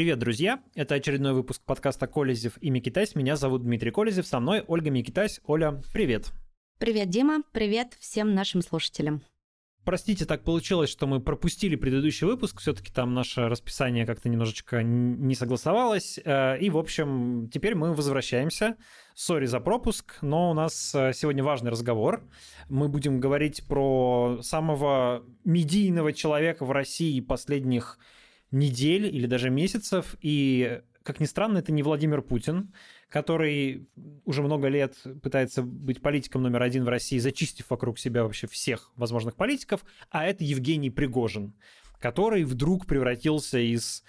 Привет, 0.00 0.18
друзья! 0.18 0.62
Это 0.74 0.94
очередной 0.94 1.34
выпуск 1.34 1.60
подкаста 1.62 2.06
«Колезев 2.06 2.56
и 2.62 2.70
Микитась». 2.70 3.14
Меня 3.14 3.36
зовут 3.36 3.64
Дмитрий 3.64 3.90
Колезев, 3.90 4.26
со 4.26 4.40
мной 4.40 4.64
Ольга 4.66 4.88
Микитась. 4.88 5.40
Оля, 5.44 5.82
привет! 5.92 6.32
Привет, 6.78 7.10
Дима! 7.10 7.42
Привет 7.52 7.98
всем 8.00 8.34
нашим 8.34 8.62
слушателям! 8.62 9.20
Простите, 9.84 10.24
так 10.24 10.42
получилось, 10.42 10.88
что 10.88 11.06
мы 11.06 11.20
пропустили 11.20 11.76
предыдущий 11.76 12.26
выпуск. 12.26 12.60
Все-таки 12.60 12.90
там 12.90 13.12
наше 13.12 13.48
расписание 13.48 14.06
как-то 14.06 14.30
немножечко 14.30 14.82
не 14.82 15.34
согласовалось. 15.34 16.18
Э, 16.24 16.58
и, 16.58 16.70
в 16.70 16.78
общем, 16.78 17.50
теперь 17.52 17.74
мы 17.74 17.92
возвращаемся. 17.92 18.78
Сори 19.14 19.44
за 19.44 19.60
пропуск, 19.60 20.16
но 20.22 20.52
у 20.52 20.54
нас 20.54 20.94
э, 20.94 21.12
сегодня 21.12 21.44
важный 21.44 21.70
разговор. 21.70 22.22
Мы 22.70 22.88
будем 22.88 23.20
говорить 23.20 23.66
про 23.68 24.38
самого 24.40 25.26
медийного 25.44 26.14
человека 26.14 26.64
в 26.64 26.70
России 26.70 27.20
последних 27.20 27.98
недель 28.50 29.06
или 29.06 29.26
даже 29.26 29.50
месяцев. 29.50 30.16
И, 30.20 30.80
как 31.02 31.20
ни 31.20 31.26
странно, 31.26 31.58
это 31.58 31.72
не 31.72 31.82
Владимир 31.82 32.22
Путин 32.22 32.72
который 33.10 33.88
уже 34.24 34.42
много 34.42 34.68
лет 34.68 34.94
пытается 35.22 35.62
быть 35.62 36.00
политиком 36.00 36.42
номер 36.42 36.62
один 36.62 36.84
в 36.84 36.88
России, 36.88 37.18
зачистив 37.18 37.68
вокруг 37.68 37.98
себя 37.98 38.22
вообще 38.22 38.46
всех 38.46 38.92
возможных 38.96 39.34
политиков, 39.34 39.84
а 40.10 40.24
это 40.24 40.44
Евгений 40.44 40.90
Пригожин, 40.90 41.52
который 41.98 42.44
вдруг 42.44 42.86
превратился 42.86 43.58
из 43.58 44.04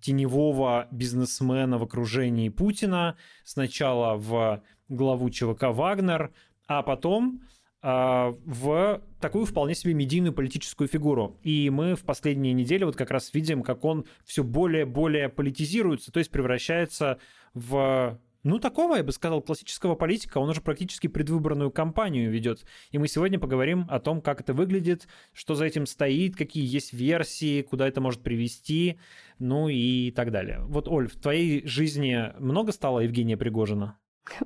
теневого 0.00 0.88
бизнесмена 0.90 1.78
в 1.78 1.84
окружении 1.84 2.48
Путина 2.48 3.16
сначала 3.44 4.16
в 4.16 4.62
главу 4.88 5.30
ЧВК 5.30 5.64
«Вагнер», 5.68 6.32
а 6.66 6.82
потом 6.82 7.42
в 7.82 9.02
такую 9.20 9.46
вполне 9.46 9.74
себе 9.74 9.94
медийную 9.94 10.32
политическую 10.32 10.86
фигуру. 10.86 11.38
И 11.42 11.70
мы 11.70 11.94
в 11.94 12.02
последние 12.02 12.52
недели 12.52 12.84
вот 12.84 12.96
как 12.96 13.10
раз 13.10 13.32
видим, 13.32 13.62
как 13.62 13.84
он 13.84 14.04
все 14.24 14.44
более-более 14.44 15.30
политизируется, 15.30 16.12
то 16.12 16.18
есть 16.18 16.30
превращается 16.30 17.18
в 17.54 18.18
ну, 18.42 18.58
такого, 18.58 18.96
я 18.96 19.04
бы 19.04 19.12
сказал, 19.12 19.42
классического 19.42 19.94
политика, 19.94 20.38
он 20.38 20.48
уже 20.48 20.62
практически 20.62 21.08
предвыборную 21.08 21.70
кампанию 21.70 22.30
ведет. 22.30 22.64
И 22.90 22.96
мы 22.96 23.06
сегодня 23.06 23.38
поговорим 23.38 23.84
о 23.90 24.00
том, 24.00 24.22
как 24.22 24.40
это 24.40 24.54
выглядит, 24.54 25.08
что 25.34 25.54
за 25.54 25.66
этим 25.66 25.84
стоит, 25.84 26.36
какие 26.36 26.64
есть 26.64 26.94
версии, 26.94 27.60
куда 27.62 27.86
это 27.86 28.00
может 28.00 28.22
привести, 28.22 28.98
ну 29.38 29.68
и 29.68 30.10
так 30.12 30.30
далее. 30.30 30.60
Вот, 30.62 30.88
Оль, 30.88 31.08
в 31.08 31.16
твоей 31.16 31.66
жизни 31.66 32.32
много 32.38 32.72
стало 32.72 33.00
Евгения 33.00 33.36
Пригожина? 33.36 33.98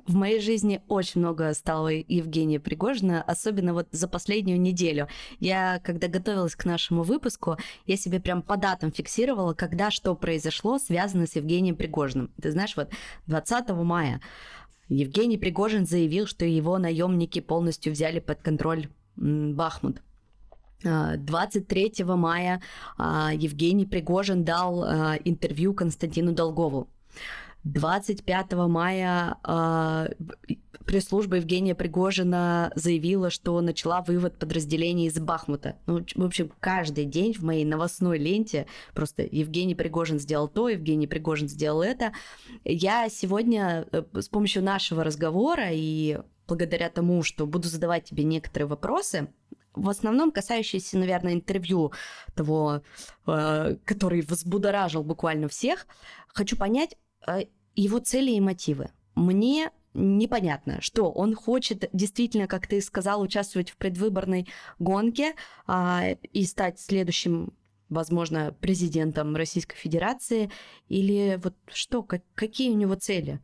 В 0.05 0.15
моей 0.15 0.39
жизни 0.39 0.81
очень 0.87 1.21
много 1.21 1.53
стало 1.53 1.89
Евгения 1.89 2.59
Пригожина, 2.59 3.21
особенно 3.21 3.73
вот 3.73 3.87
за 3.91 4.07
последнюю 4.07 4.59
неделю. 4.59 5.07
Я, 5.39 5.79
когда 5.83 6.07
готовилась 6.07 6.55
к 6.55 6.65
нашему 6.65 7.03
выпуску, 7.03 7.57
я 7.85 7.97
себе 7.97 8.19
прям 8.19 8.41
по 8.41 8.57
датам 8.57 8.91
фиксировала, 8.91 9.53
когда 9.53 9.91
что 9.91 10.15
произошло, 10.15 10.79
связано 10.79 11.27
с 11.27 11.35
Евгением 11.35 11.75
Пригожиным. 11.75 12.31
Ты 12.41 12.51
знаешь, 12.51 12.75
вот 12.75 12.89
20 13.27 13.69
мая 13.69 14.21
Евгений 14.89 15.37
Пригожин 15.37 15.85
заявил, 15.85 16.27
что 16.27 16.45
его 16.45 16.77
наемники 16.77 17.39
полностью 17.39 17.91
взяли 17.93 18.19
под 18.19 18.41
контроль 18.41 18.89
Бахмут. 19.15 20.01
23 20.83 21.93
а, 21.99 22.15
мая 22.15 22.61
а, 22.97 23.31
Евгений 23.33 23.85
Пригожин 23.85 24.43
дал 24.43 24.83
а, 24.83 25.15
интервью 25.23 25.73
Константину 25.73 26.33
Долгову. 26.33 26.89
25 27.65 28.53
мая 28.53 29.37
э, 29.43 30.09
пресс-служба 30.85 31.37
Евгения 31.37 31.73
Пригожина 31.73 32.71
заявила, 32.75 33.31
что 33.31 33.59
начала 33.59 34.01
вывод 34.01 34.37
подразделений 34.37 35.07
из 35.07 35.19
Бахмута. 35.19 35.75
Ну, 35.87 36.05
в 36.15 36.23
общем, 36.23 36.51
каждый 36.59 37.05
день 37.05 37.33
в 37.33 37.41
моей 37.41 37.65
новостной 37.65 38.19
ленте 38.19 38.67
просто 38.93 39.23
Евгений 39.23 39.73
Пригожин 39.73 40.19
сделал 40.19 40.47
то, 40.47 40.69
Евгений 40.69 41.07
Пригожин 41.07 41.47
сделал 41.49 41.81
это. 41.81 42.13
Я 42.63 43.09
сегодня 43.09 43.87
э, 43.91 44.03
с 44.13 44.29
помощью 44.29 44.63
нашего 44.63 45.03
разговора 45.03 45.69
и 45.71 46.19
благодаря 46.47 46.89
тому, 46.89 47.23
что 47.23 47.47
буду 47.47 47.67
задавать 47.67 48.03
тебе 48.03 48.23
некоторые 48.23 48.67
вопросы, 48.67 49.27
в 49.73 49.89
основном 49.89 50.31
касающиеся, 50.31 50.97
наверное, 50.99 51.33
интервью 51.33 51.91
того, 52.35 52.83
э, 53.25 53.75
который 53.85 54.21
взбудоражил 54.21 55.03
буквально 55.03 55.47
всех, 55.47 55.87
хочу 56.27 56.55
понять, 56.55 56.95
его 57.75 57.99
цели 57.99 58.31
и 58.31 58.41
мотивы. 58.41 58.89
Мне 59.15 59.71
непонятно, 59.93 60.81
что 60.81 61.09
он 61.11 61.35
хочет 61.35 61.89
действительно, 61.93 62.47
как 62.47 62.67
ты 62.67 62.81
сказал, 62.81 63.21
участвовать 63.21 63.69
в 63.69 63.77
предвыборной 63.77 64.47
гонке 64.77 65.33
а, 65.67 66.03
и 66.31 66.43
стать 66.43 66.79
следующим, 66.79 67.53
возможно, 67.89 68.55
президентом 68.59 69.35
Российской 69.35 69.77
Федерации, 69.77 70.51
или 70.89 71.39
вот 71.41 71.55
что, 71.71 72.03
как, 72.03 72.23
какие 72.35 72.71
у 72.71 72.75
него 72.75 72.95
цели? 72.95 73.39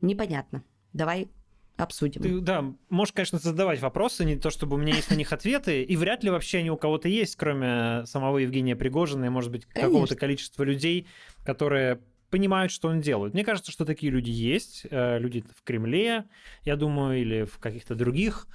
Непонятно. 0.00 0.62
Давай 0.92 1.28
обсудим. 1.76 2.22
Ты, 2.22 2.40
да, 2.40 2.64
можешь, 2.88 3.12
конечно, 3.12 3.38
задавать 3.38 3.80
вопросы, 3.80 4.24
не 4.24 4.36
то 4.36 4.50
чтобы 4.50 4.76
у 4.76 4.78
меня 4.78 4.94
есть 4.94 5.10
на 5.10 5.14
них 5.14 5.32
ответы, 5.32 5.82
и 5.82 5.96
вряд 5.96 6.22
ли 6.22 6.30
вообще 6.30 6.58
они 6.58 6.70
у 6.70 6.76
кого-то 6.76 7.08
есть, 7.08 7.36
кроме 7.36 8.04
самого 8.06 8.38
Евгения 8.38 8.76
Пригожина 8.76 9.24
и, 9.24 9.28
может 9.30 9.50
быть, 9.50 9.64
какого-то 9.64 10.16
количества 10.16 10.62
людей, 10.62 11.06
которые 11.44 12.00
понимают, 12.34 12.72
что 12.72 12.88
он 12.88 13.00
делает. 13.00 13.32
Мне 13.32 13.44
кажется, 13.44 13.70
что 13.70 13.84
такие 13.84 14.10
люди 14.10 14.30
есть, 14.30 14.88
э, 14.90 15.20
люди 15.20 15.44
в 15.56 15.62
Кремле, 15.62 16.24
я 16.64 16.74
думаю, 16.74 17.20
или 17.20 17.44
в 17.44 17.58
каких-то 17.58 17.94
других 17.94 18.48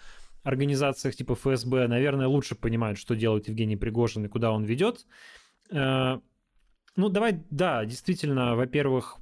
организациях 0.43 1.15
типа 1.15 1.35
ФСБ, 1.35 1.87
наверное, 1.87 2.27
лучше 2.27 2.55
понимают, 2.55 2.99
что 2.99 3.15
делает 3.15 3.47
Евгений 3.47 3.77
Пригожин 3.77 4.25
и 4.25 4.27
куда 4.27 4.51
он 4.51 4.65
ведет. 4.65 5.05
Э, 5.71 6.19
ну, 6.97 7.07
давай, 7.07 7.41
да, 7.51 7.85
действительно, 7.85 8.57
во-первых, 8.57 9.15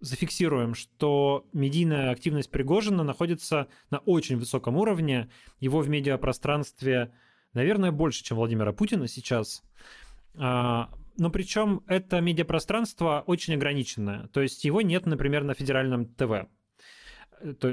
зафиксируем, 0.00 0.74
что 0.74 1.46
медийная 1.52 2.10
активность 2.10 2.50
Пригожина 2.50 3.04
находится 3.04 3.68
на 3.90 3.98
очень 3.98 4.36
высоком 4.36 4.76
уровне. 4.76 5.30
Его 5.60 5.78
в 5.78 5.88
медиапространстве, 5.88 7.12
наверное, 7.52 7.92
больше, 7.92 8.24
чем 8.24 8.38
Владимира 8.38 8.72
Путина 8.72 9.06
сейчас. 9.06 9.62
Но 11.16 11.30
причем 11.30 11.82
это 11.86 12.20
медиапространство 12.20 13.24
очень 13.26 13.54
ограниченное. 13.54 14.28
То 14.28 14.42
есть 14.42 14.64
его 14.64 14.82
нет, 14.82 15.06
например, 15.06 15.44
на 15.44 15.54
федеральном 15.54 16.06
ТВ. 16.06 16.46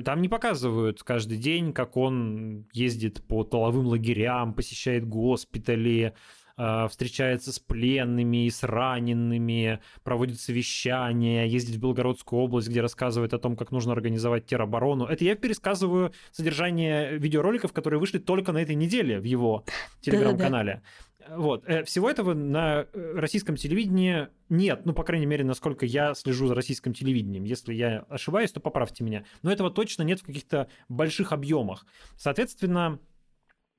Там 0.06 0.22
не 0.22 0.30
показывают 0.30 1.04
каждый 1.04 1.38
день, 1.38 1.74
как 1.74 1.96
он 1.96 2.68
ездит 2.74 3.26
по 3.26 3.44
толовым 3.44 3.88
лагерям, 3.88 4.54
посещает 4.54 5.08
госпитали, 5.08 6.14
встречается 6.56 7.52
с 7.52 7.60
пленными 7.60 8.46
и 8.46 8.50
с 8.50 8.64
ранеными, 8.64 9.80
проводит 10.04 10.40
совещания, 10.40 11.46
ездит 11.48 11.78
в 11.78 11.80
Белгородскую 11.80 12.42
область, 12.42 12.70
где 12.70 12.82
рассказывает 12.82 13.34
о 13.34 13.40
том, 13.40 13.56
как 13.56 13.72
нужно 13.72 13.94
организовать 13.94 14.46
тероборону. 14.46 15.06
Это 15.06 15.24
я 15.24 15.36
пересказываю 15.36 16.14
содержание 16.32 17.18
видеороликов, 17.18 17.74
которые 17.74 18.00
вышли 18.00 18.20
только 18.20 18.52
на 18.52 18.60
этой 18.60 18.76
неделе 18.76 19.20
в 19.20 19.24
его 19.24 19.66
телеграм-канале. 20.02 20.84
Вот. 21.30 21.64
Э, 21.68 21.84
всего 21.84 22.10
этого 22.10 22.34
на 22.34 22.86
э, 22.92 23.14
российском 23.16 23.56
телевидении 23.56 24.28
нет. 24.50 24.86
Ну, 24.86 24.94
по 24.94 25.04
крайней 25.04 25.26
мере, 25.26 25.44
насколько 25.44 25.86
я 25.86 26.14
слежу 26.14 26.48
за 26.48 26.56
российским 26.56 26.94
телевидением. 26.94 27.44
Если 27.44 27.74
я 27.74 28.06
ошибаюсь, 28.10 28.52
то 28.52 28.60
поправьте 28.60 29.04
меня. 29.04 29.24
Но 29.42 29.52
этого 29.52 29.72
точно 29.72 30.04
нет 30.04 30.20
в 30.20 30.26
каких-то 30.26 30.68
больших 30.90 31.32
объемах. 31.32 31.86
Соответственно, 32.18 33.00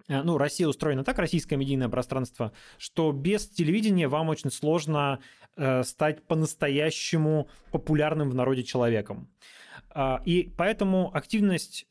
ну, 0.08 0.38
Россия 0.38 0.68
устроена 0.68 1.04
так, 1.04 1.18
российское 1.18 1.56
медийное 1.56 1.88
пространство, 1.88 2.52
что 2.78 3.12
без 3.12 3.48
телевидения 3.48 4.08
вам 4.08 4.28
очень 4.28 4.50
сложно 4.50 5.20
э, 5.56 5.82
стать 5.82 6.26
по-настоящему 6.26 7.48
популярным 7.70 8.30
в 8.30 8.34
народе 8.34 8.64
человеком. 8.64 9.30
Э, 9.94 10.18
и 10.24 10.52
поэтому 10.56 11.14
активность 11.14 11.86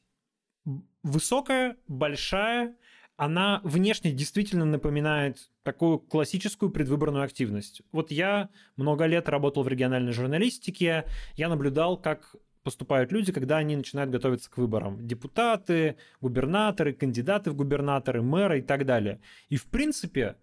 высокая, 1.03 1.75
большая, 1.87 2.75
она 3.15 3.61
внешне 3.63 4.11
действительно 4.11 4.65
напоминает 4.65 5.49
такую 5.63 5.99
классическую 5.99 6.71
предвыборную 6.71 7.23
активность. 7.23 7.81
Вот 7.91 8.11
я 8.11 8.49
много 8.75 9.05
лет 9.05 9.29
работал 9.29 9.63
в 9.63 9.67
региональной 9.67 10.13
журналистике, 10.13 11.05
я 11.35 11.49
наблюдал, 11.49 11.97
как 11.97 12.35
поступают 12.63 13.11
люди, 13.11 13.31
когда 13.31 13.57
они 13.57 13.75
начинают 13.75 14.11
готовиться 14.11 14.49
к 14.49 14.57
выборам. 14.57 15.05
Депутаты, 15.05 15.97
губернаторы, 16.21 16.93
кандидаты 16.93 17.51
в 17.51 17.55
губернаторы, 17.55 18.21
мэры 18.21 18.59
и 18.59 18.61
так 18.61 18.85
далее. 18.85 19.19
И 19.49 19.57
в 19.57 19.65
принципе, 19.65 20.37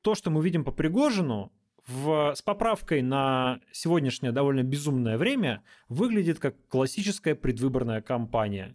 то, 0.00 0.14
что 0.14 0.30
мы 0.30 0.42
видим 0.42 0.64
по 0.64 0.72
Пригожину, 0.72 1.52
в, 1.86 2.32
с 2.34 2.40
поправкой 2.40 3.02
на 3.02 3.60
сегодняшнее 3.70 4.32
довольно 4.32 4.62
безумное 4.62 5.18
время, 5.18 5.62
выглядит 5.88 6.38
как 6.38 6.54
классическая 6.68 7.34
предвыборная 7.34 8.00
кампания 8.00 8.74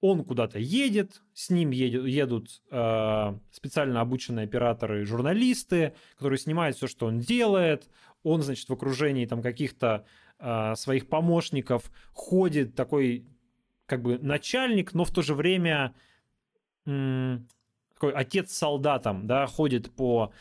он 0.00 0.24
куда-то 0.24 0.58
едет, 0.58 1.22
с 1.32 1.50
ним 1.50 1.70
едет, 1.70 2.04
едут 2.04 2.62
э, 2.70 3.38
специально 3.50 4.00
обученные 4.00 4.44
операторы 4.44 5.02
и 5.02 5.04
журналисты, 5.04 5.94
которые 6.16 6.38
снимают 6.38 6.76
все, 6.76 6.86
что 6.86 7.06
он 7.06 7.18
делает. 7.18 7.88
Он, 8.22 8.42
значит, 8.42 8.68
в 8.68 8.72
окружении 8.72 9.26
там 9.26 9.42
каких-то 9.42 10.04
своих 10.38 11.08
помощников 11.08 11.90
ходит 12.12 12.74
такой 12.74 13.26
как 13.86 14.02
бы 14.02 14.18
начальник, 14.18 14.92
но 14.92 15.04
в 15.04 15.10
то 15.10 15.22
же 15.22 15.34
время 15.34 15.94
такой 16.84 18.12
отец 18.12 18.52
солдатом, 18.52 19.26
да, 19.26 19.46
ходит 19.46 19.94
по 19.94 20.32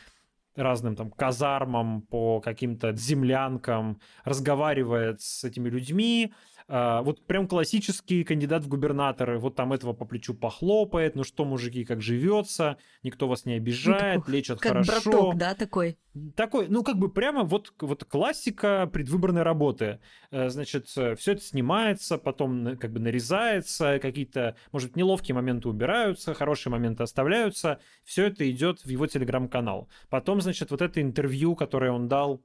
разным 0.56 0.96
там 0.96 1.12
казармам, 1.12 2.02
по 2.02 2.40
каким-то 2.42 2.94
землянкам, 2.94 4.00
разговаривает 4.24 5.22
с 5.22 5.44
этими 5.44 5.70
людьми, 5.70 6.34
а, 6.68 7.04
вот 7.04 7.24
прям 7.28 7.48
классический 7.48 8.24
кандидат 8.24 8.64
в 8.64 8.68
губернаторы. 8.68 9.38
Вот 9.38 9.56
там 9.56 9.74
этого 9.74 9.94
по 9.94 10.06
плечу 10.06 10.34
похлопает. 10.34 11.16
Ну 11.16 11.24
что, 11.24 11.46
мужики, 11.46 11.86
как 11.86 12.02
живется? 12.02 12.78
Никто 13.04 13.28
вас 13.28 13.46
не 13.46 13.54
обижает, 13.54 14.24
ну, 14.26 14.34
лечат 14.34 14.60
как 14.60 14.72
хорошо. 14.72 15.12
Браток, 15.12 15.38
да, 15.38 15.54
такой? 15.54 15.98
Такой, 16.36 16.68
ну 16.68 16.84
как 16.84 16.98
бы 16.98 17.10
прямо 17.10 17.44
вот, 17.44 17.72
вот 17.80 18.06
классика 18.06 18.90
предвыборной 18.92 19.44
работы. 19.44 20.00
Э, 20.32 20.50
значит, 20.50 20.92
э, 20.98 21.16
все 21.16 21.34
это 21.34 21.42
снимается, 21.42 22.18
потом 22.18 22.78
как 22.78 22.92
бы 22.92 23.00
нарезается, 23.00 24.00
какие-то, 24.00 24.56
может, 24.72 24.96
неловкие 24.96 25.36
моменты 25.36 25.70
убираются, 25.70 26.34
хорошие 26.34 26.72
моменты 26.72 27.04
оставляются. 27.04 27.80
Все 28.04 28.26
это 28.26 28.50
идет 28.50 28.82
в 28.82 28.90
его 28.90 29.06
телеграм-канал. 29.06 29.88
Потом, 30.10 30.42
значит, 30.42 30.72
вот 30.72 30.82
это 30.82 31.00
интервью, 31.00 31.56
которое 31.56 31.92
он 31.92 32.08
дал 32.08 32.42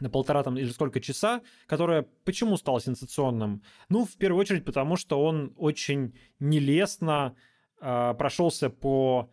на 0.00 0.10
полтора 0.10 0.42
там 0.42 0.56
или 0.56 0.70
сколько 0.70 1.00
часа, 1.00 1.42
которое 1.66 2.06
почему 2.24 2.56
стало 2.56 2.80
сенсационным? 2.80 3.62
Ну, 3.88 4.04
в 4.04 4.16
первую 4.16 4.40
очередь, 4.40 4.64
потому 4.64 4.96
что 4.96 5.22
он 5.22 5.54
очень 5.56 6.14
нелестно 6.38 7.34
э, 7.80 8.14
прошелся 8.18 8.70
по 8.70 9.30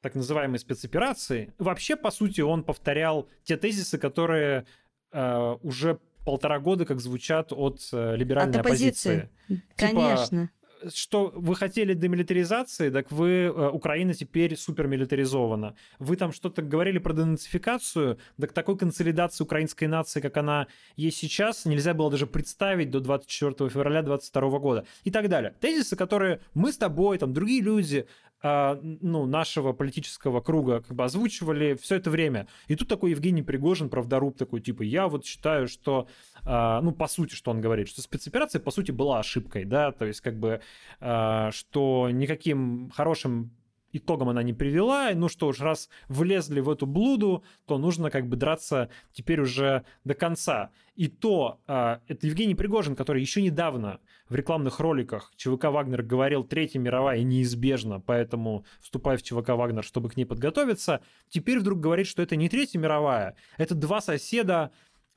так 0.00 0.14
называемой 0.14 0.58
спецоперации. 0.58 1.52
Вообще, 1.58 1.96
по 1.96 2.10
сути, 2.10 2.40
он 2.40 2.64
повторял 2.64 3.28
те 3.44 3.56
тезисы, 3.56 3.98
которые 3.98 4.66
э, 5.12 5.56
уже 5.62 5.98
полтора 6.24 6.58
года 6.58 6.84
как 6.84 7.00
звучат 7.00 7.52
от 7.52 7.80
э, 7.92 8.16
либеральной 8.16 8.60
от 8.60 8.66
оппозиции. 8.66 9.28
оппозиции. 9.46 9.68
Конечно. 9.76 10.46
Типа, 10.46 10.59
что 10.94 11.32
вы 11.34 11.54
хотели 11.56 11.94
демилитаризации, 11.94 12.90
так 12.90 13.10
вы, 13.10 13.28
э, 13.28 13.68
Украина 13.70 14.14
теперь 14.14 14.56
супермилитаризована. 14.56 15.74
Вы 15.98 16.16
там 16.16 16.32
что-то 16.32 16.62
говорили 16.62 16.98
про 16.98 17.12
денацификацию, 17.12 18.18
так 18.40 18.52
такой 18.52 18.76
консолидации 18.76 19.44
украинской 19.44 19.86
нации, 19.86 20.20
как 20.20 20.36
она 20.36 20.66
есть 20.96 21.18
сейчас, 21.18 21.64
нельзя 21.64 21.94
было 21.94 22.10
даже 22.10 22.26
представить 22.26 22.90
до 22.90 23.00
24 23.00 23.70
февраля 23.70 24.02
2022 24.02 24.58
года 24.58 24.86
и 25.04 25.10
так 25.10 25.28
далее. 25.28 25.54
Тезисы, 25.60 25.96
которые 25.96 26.40
мы 26.54 26.72
с 26.72 26.76
тобой, 26.76 27.18
там, 27.18 27.32
другие 27.32 27.62
люди, 27.62 28.06
ну, 28.42 29.26
нашего 29.26 29.72
политического 29.72 30.40
круга 30.40 30.80
как 30.80 30.96
бы 30.96 31.04
озвучивали 31.04 31.74
все 31.74 31.96
это 31.96 32.10
время. 32.10 32.46
И 32.68 32.76
тут 32.76 32.88
такой 32.88 33.10
Евгений 33.10 33.42
Пригожин, 33.42 33.90
правдоруб 33.90 34.36
такой, 34.38 34.60
типа, 34.60 34.82
я 34.82 35.08
вот 35.08 35.26
считаю, 35.26 35.68
что, 35.68 36.08
а, 36.44 36.80
ну, 36.80 36.92
по 36.92 37.06
сути, 37.06 37.34
что 37.34 37.50
он 37.50 37.60
говорит, 37.60 37.88
что 37.88 38.00
спецоперация, 38.00 38.60
по 38.60 38.70
сути, 38.70 38.90
была 38.92 39.18
ошибкой, 39.18 39.64
да, 39.64 39.92
то 39.92 40.06
есть, 40.06 40.20
как 40.20 40.38
бы, 40.38 40.60
а, 41.00 41.50
что 41.52 42.08
никаким 42.10 42.90
хорошим 42.94 43.50
итогом 43.92 44.28
она 44.28 44.42
не 44.42 44.52
привела. 44.52 45.10
Ну 45.14 45.28
что 45.28 45.48
уж, 45.48 45.60
раз 45.60 45.88
влезли 46.08 46.60
в 46.60 46.70
эту 46.70 46.86
блуду, 46.86 47.44
то 47.66 47.78
нужно 47.78 48.10
как 48.10 48.28
бы 48.28 48.36
драться 48.36 48.90
теперь 49.12 49.40
уже 49.40 49.84
до 50.04 50.14
конца. 50.14 50.70
И 50.94 51.08
то, 51.08 51.60
а, 51.66 52.00
это 52.08 52.26
Евгений 52.26 52.54
Пригожин, 52.54 52.94
который 52.94 53.20
еще 53.20 53.42
недавно 53.42 54.00
в 54.28 54.34
рекламных 54.34 54.80
роликах 54.80 55.32
ЧВК 55.36 55.64
«Вагнер» 55.64 56.02
говорил 56.02 56.44
«Третья 56.44 56.78
мировая 56.78 57.22
неизбежна, 57.22 58.00
поэтому 58.00 58.64
вступай 58.80 59.16
в 59.16 59.22
ЧВК 59.22 59.50
«Вагнер», 59.50 59.82
чтобы 59.82 60.10
к 60.10 60.16
ней 60.16 60.24
подготовиться», 60.24 61.00
теперь 61.28 61.60
вдруг 61.60 61.80
говорит, 61.80 62.06
что 62.06 62.22
это 62.22 62.36
не 62.36 62.48
Третья 62.48 62.78
мировая, 62.78 63.36
это 63.56 63.74
два 63.74 64.00
соседа 64.00 64.72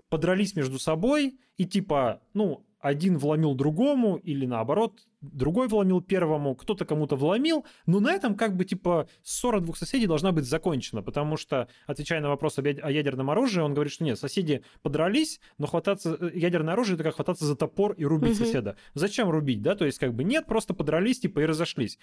подрались 0.10 0.56
между 0.56 0.80
собой 0.80 1.40
и 1.58 1.66
типа, 1.66 2.22
ну, 2.34 2.66
один 2.84 3.18
вломил 3.18 3.56
другому, 3.56 4.18
или 4.18 4.46
наоборот, 4.46 5.08
другой 5.22 5.70
вломил 5.70 6.02
первому, 6.02 6.54
кто-то 6.54 6.84
кому-то 6.84 7.16
вломил, 7.16 7.66
но 7.86 8.02
на 8.02 8.12
этом 8.12 8.36
как 8.36 8.58
бы 8.58 8.66
типа 8.66 9.08
ссора 9.24 9.62
двух 9.62 9.78
соседей 9.78 10.06
должна 10.06 10.34
быть 10.34 10.44
закончена, 10.44 11.02
потому 11.02 11.38
что, 11.38 11.70
отвечая 11.88 12.20
на 12.20 12.28
вопрос 12.28 12.60
о 12.60 12.92
ядерном 12.92 13.30
оружии, 13.30 13.62
он 13.62 13.74
говорит, 13.74 13.94
что 13.94 14.04
нет, 14.04 14.20
соседи 14.20 14.66
подрались, 14.82 15.40
но 15.58 15.66
хвататься, 15.66 16.18
э, 16.20 16.32
ядерное 16.34 16.74
оружие 16.74 16.96
это 16.96 17.06
как 17.06 17.16
хвататься 17.16 17.46
за 17.46 17.56
топор 17.56 17.94
и 17.94 18.04
рубить 18.04 18.38
угу. 18.38 18.44
соседа. 18.46 18.76
Зачем 18.96 19.30
рубить, 19.30 19.62
да, 19.62 19.76
то 19.76 19.86
есть 19.86 19.98
как 19.98 20.14
бы 20.14 20.26
нет, 20.26 20.46
просто 20.46 20.74
подрались 20.74 21.22
типа 21.22 21.40
и 21.40 21.46
разошлись 21.46 21.98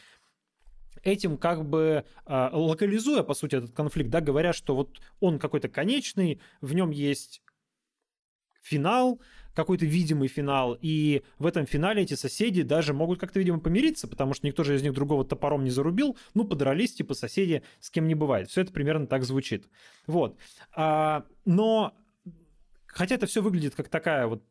этим 1.03 1.39
как 1.39 1.67
бы 1.67 2.05
э, 2.27 2.49
локализуя, 2.53 3.23
по 3.23 3.33
сути, 3.33 3.57
этот 3.57 3.73
конфликт, 3.73 4.11
да, 4.11 4.21
говоря, 4.21 4.53
что 4.53 4.75
вот 4.75 5.01
он 5.21 5.39
какой-то 5.39 5.69
конечный, 5.71 6.41
в 6.61 6.75
нем 6.75 6.91
есть 6.91 7.43
финал, 8.63 9.21
какой-то 9.55 9.85
видимый 9.85 10.29
финал, 10.29 10.79
и 10.81 11.23
в 11.39 11.47
этом 11.47 11.67
финале 11.67 12.03
эти 12.03 12.15
соседи 12.15 12.63
даже 12.63 12.95
могут 12.95 13.19
как-то, 13.19 13.39
видимо, 13.39 13.61
помириться, 13.61 14.09
потому 14.09 14.35
что 14.35 14.47
никто 14.47 14.65
же 14.65 14.77
из 14.77 14.83
них 14.83 14.93
другого 14.93 15.25
топором 15.25 15.65
не 15.65 15.71
зарубил, 15.71 16.17
ну, 16.35 16.45
подрались, 16.45 16.95
типа, 16.95 17.15
соседи 17.15 17.63
с 17.81 17.91
кем 17.91 18.07
не 18.07 18.15
бывает. 18.15 18.49
Все 18.49 18.63
это 18.63 18.73
примерно 18.73 19.07
так 19.07 19.25
звучит. 19.25 19.69
Вот. 20.07 20.39
А, 20.75 21.25
но, 21.45 21.95
хотя 22.87 23.17
это 23.17 23.27
все 23.27 23.43
выглядит 23.43 23.75
как 23.75 23.89
такая 23.89 24.27
вот 24.27 24.43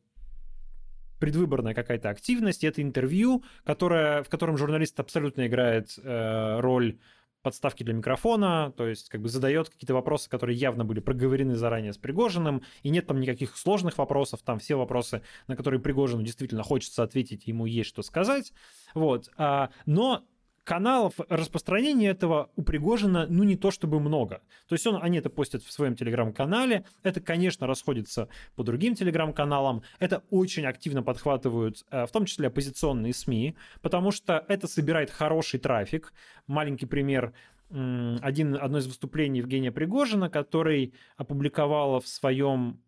предвыборная 1.19 1.73
какая-то 1.73 2.09
активность, 2.09 2.63
это 2.63 2.81
интервью, 2.81 3.43
которое, 3.63 4.23
в 4.23 4.29
котором 4.29 4.57
журналист 4.57 4.99
абсолютно 4.99 5.47
играет 5.47 5.91
э, 6.01 6.59
роль 6.59 6.97
подставки 7.41 7.83
для 7.83 7.93
микрофона, 7.93 8.73
то 8.75 8.87
есть 8.87 9.09
как 9.09 9.21
бы 9.21 9.29
задает 9.29 9.69
какие-то 9.69 9.93
вопросы, 9.93 10.29
которые 10.29 10.57
явно 10.57 10.85
были 10.85 10.99
проговорены 10.99 11.55
заранее 11.55 11.93
с 11.93 11.97
Пригожиным, 11.97 12.63
и 12.83 12.89
нет 12.89 13.07
там 13.07 13.19
никаких 13.19 13.57
сложных 13.57 13.97
вопросов, 13.97 14.41
там 14.43 14.59
все 14.59 14.75
вопросы, 14.75 15.21
на 15.47 15.55
которые 15.55 15.79
Пригожину 15.81 16.23
действительно 16.23 16.63
хочется 16.63 17.03
ответить, 17.03 17.47
ему 17.47 17.65
есть 17.65 17.89
что 17.89 18.01
сказать, 18.01 18.53
вот, 18.93 19.29
а, 19.37 19.69
но 19.85 20.23
каналов 20.69 21.15
распространения 21.29 22.09
этого 22.09 22.51
у 22.55 22.61
Пригожина, 22.61 23.25
ну, 23.27 23.43
не 23.43 23.55
то 23.55 23.71
чтобы 23.71 23.99
много. 23.99 24.43
То 24.67 24.73
есть 24.73 24.85
он, 24.85 24.99
они 25.01 25.17
это 25.17 25.31
постят 25.31 25.63
в 25.63 25.71
своем 25.71 25.95
телеграм-канале, 25.95 26.85
это, 27.01 27.21
конечно, 27.21 27.65
расходится 27.65 28.29
по 28.55 28.63
другим 28.63 28.93
телеграм-каналам, 28.93 29.81
это 29.97 30.21
очень 30.29 30.67
активно 30.67 31.01
подхватывают, 31.01 31.83
э, 31.89 32.05
в 32.05 32.11
том 32.11 32.25
числе 32.25 32.49
оппозиционные 32.49 33.15
СМИ, 33.15 33.55
потому 33.81 34.11
что 34.11 34.45
это 34.47 34.67
собирает 34.67 35.09
хороший 35.09 35.59
трафик. 35.59 36.13
Маленький 36.45 36.85
пример, 36.85 37.33
один, 37.71 38.55
одно 38.55 38.77
из 38.77 38.85
выступлений 38.85 39.39
Евгения 39.39 39.71
Пригожина, 39.71 40.29
который 40.29 40.93
опубликовала 41.17 41.99
в 41.99 42.07
своем 42.07 42.79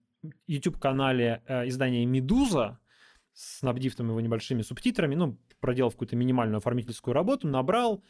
YouTube-канале 0.46 1.42
э, 1.48 1.68
издание 1.68 2.06
«Медуза», 2.06 2.78
снабдив 3.34 3.96
там 3.96 4.10
его 4.10 4.22
небольшими 4.22 4.62
субтитрами, 4.62 5.16
ну, 5.16 5.38
проделав 5.62 5.94
какую-то 5.94 6.16
минимальную 6.18 6.58
оформительскую 6.58 7.14
работу, 7.14 7.48
набрал 7.48 8.04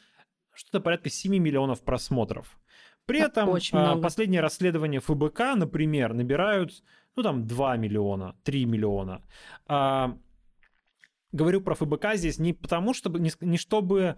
что-то 0.53 0.81
порядка 0.81 1.09
7 1.09 1.37
миллионов 1.37 1.83
просмотров. 1.83 2.57
При 3.05 3.19
этом 3.19 3.49
Очень 3.49 3.77
а, 3.77 3.97
последние 3.97 4.41
расследования 4.41 4.99
ФБК, 4.99 5.55
например, 5.55 6.13
набирают, 6.13 6.83
ну, 7.15 7.23
там, 7.23 7.45
2 7.45 7.77
миллиона, 7.77 8.35
3 8.43 8.65
миллиона. 8.65 9.21
А, 9.67 10.17
говорю 11.31 11.61
про 11.61 11.75
ФБК 11.75 12.15
здесь 12.15 12.39
не 12.39 12.53
потому, 12.53 12.93
чтобы, 12.93 13.19
не, 13.19 13.31
не 13.41 13.57
чтобы 13.57 14.17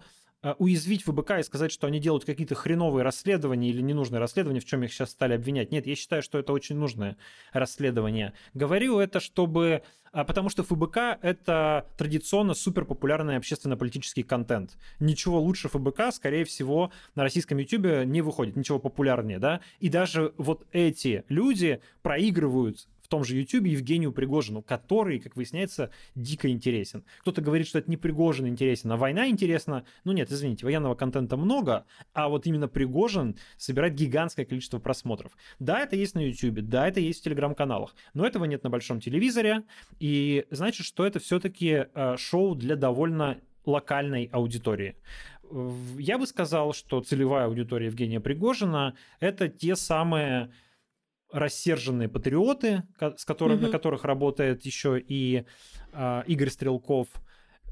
уязвить 0.58 1.02
ФБК 1.04 1.38
и 1.38 1.42
сказать, 1.42 1.72
что 1.72 1.86
они 1.86 2.00
делают 2.00 2.24
какие-то 2.24 2.54
хреновые 2.54 3.02
расследования 3.02 3.70
или 3.70 3.80
ненужные 3.80 4.20
расследования, 4.20 4.60
в 4.60 4.64
чем 4.64 4.82
их 4.82 4.92
сейчас 4.92 5.10
стали 5.10 5.34
обвинять. 5.34 5.72
Нет, 5.72 5.86
я 5.86 5.94
считаю, 5.94 6.22
что 6.22 6.38
это 6.38 6.52
очень 6.52 6.76
нужное 6.76 7.16
расследование. 7.52 8.34
Говорю 8.52 8.98
это, 8.98 9.20
чтобы... 9.20 9.82
А, 10.12 10.22
потому 10.24 10.48
что 10.48 10.62
ФБК— 10.62 11.18
это 11.22 11.86
традиционно 11.98 12.54
суперпопулярный 12.54 13.36
общественно-политический 13.36 14.22
контент. 14.22 14.78
Ничего 15.00 15.40
лучше 15.40 15.68
ФБК, 15.68 16.12
скорее 16.12 16.44
всего, 16.44 16.92
на 17.16 17.24
российском 17.24 17.58
YouTube 17.58 18.04
не 18.06 18.22
выходит, 18.22 18.54
ничего 18.54 18.78
популярнее, 18.78 19.40
да? 19.40 19.60
И 19.80 19.88
даже 19.88 20.32
вот 20.36 20.66
эти 20.70 21.24
люди 21.28 21.80
проигрывают 22.02 22.86
в 23.04 23.08
том 23.08 23.22
же 23.22 23.36
YouTube 23.36 23.66
Евгению 23.66 24.12
Пригожину, 24.12 24.62
который, 24.62 25.20
как 25.20 25.36
выясняется, 25.36 25.90
дико 26.14 26.48
интересен. 26.48 27.04
Кто-то 27.20 27.42
говорит, 27.42 27.66
что 27.66 27.78
это 27.78 27.90
не 27.90 27.98
Пригожин 27.98 28.48
интересен, 28.48 28.90
а 28.92 28.96
война 28.96 29.28
интересна. 29.28 29.84
Ну 30.04 30.12
нет, 30.12 30.32
извините, 30.32 30.64
военного 30.64 30.94
контента 30.94 31.36
много, 31.36 31.84
а 32.14 32.30
вот 32.30 32.46
именно 32.46 32.66
Пригожин 32.66 33.36
собирает 33.58 33.94
гигантское 33.94 34.46
количество 34.46 34.78
просмотров. 34.78 35.32
Да, 35.58 35.80
это 35.80 35.96
есть 35.96 36.14
на 36.14 36.26
YouTube, 36.26 36.60
да, 36.62 36.88
это 36.88 37.00
есть 37.00 37.20
в 37.20 37.24
телеграм-каналах, 37.24 37.94
но 38.14 38.26
этого 38.26 38.46
нет 38.46 38.64
на 38.64 38.70
большом 38.70 39.00
телевизоре, 39.00 39.64
и 40.00 40.46
значит, 40.50 40.86
что 40.86 41.04
это 41.04 41.18
все-таки 41.18 41.86
э, 41.92 42.16
шоу 42.16 42.54
для 42.54 42.74
довольно 42.74 43.38
локальной 43.66 44.30
аудитории. 44.32 44.96
Я 45.98 46.18
бы 46.18 46.26
сказал, 46.26 46.72
что 46.72 47.00
целевая 47.02 47.46
аудитория 47.46 47.86
Евгения 47.86 48.18
Пригожина— 48.18 48.96
это 49.20 49.48
те 49.48 49.76
самые 49.76 50.50
рассерженные 51.34 52.08
патриоты, 52.08 52.84
с 53.16 53.24
которых, 53.24 53.58
mm-hmm. 53.58 53.62
на 53.66 53.70
которых 53.70 54.04
работает 54.04 54.64
еще 54.64 55.00
и 55.00 55.44
э, 55.92 56.22
Игорь 56.28 56.48
Стрелков, 56.48 57.08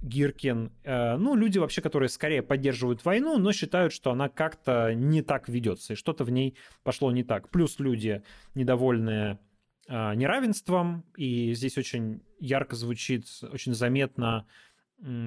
Гиркин, 0.03 0.73
э, 0.83 1.17
ну, 1.17 1.37
люди 1.37 1.59
вообще, 1.59 1.81
которые 1.81 2.09
скорее 2.09 2.43
поддерживают 2.43 3.05
войну, 3.05 3.39
но 3.39 3.53
считают, 3.53 3.93
что 3.93 4.11
она 4.11 4.29
как-то 4.29 4.93
не 4.95 5.23
так 5.23 5.49
ведется, 5.49 5.93
и 5.93 5.97
что-то 5.97 6.25
в 6.25 6.31
ней 6.31 6.57
пошло 6.83 7.13
не 7.13 7.23
так. 7.23 7.51
Плюс 7.51 7.79
люди 7.79 8.25
недовольные 8.57 9.39
э, 9.87 10.15
неравенством, 10.17 11.05
и 11.17 11.55
здесь 11.55 11.79
очень 11.79 12.21
ярко 12.41 12.75
звучит, 12.75 13.27
очень 13.53 13.75
заметно 13.75 14.45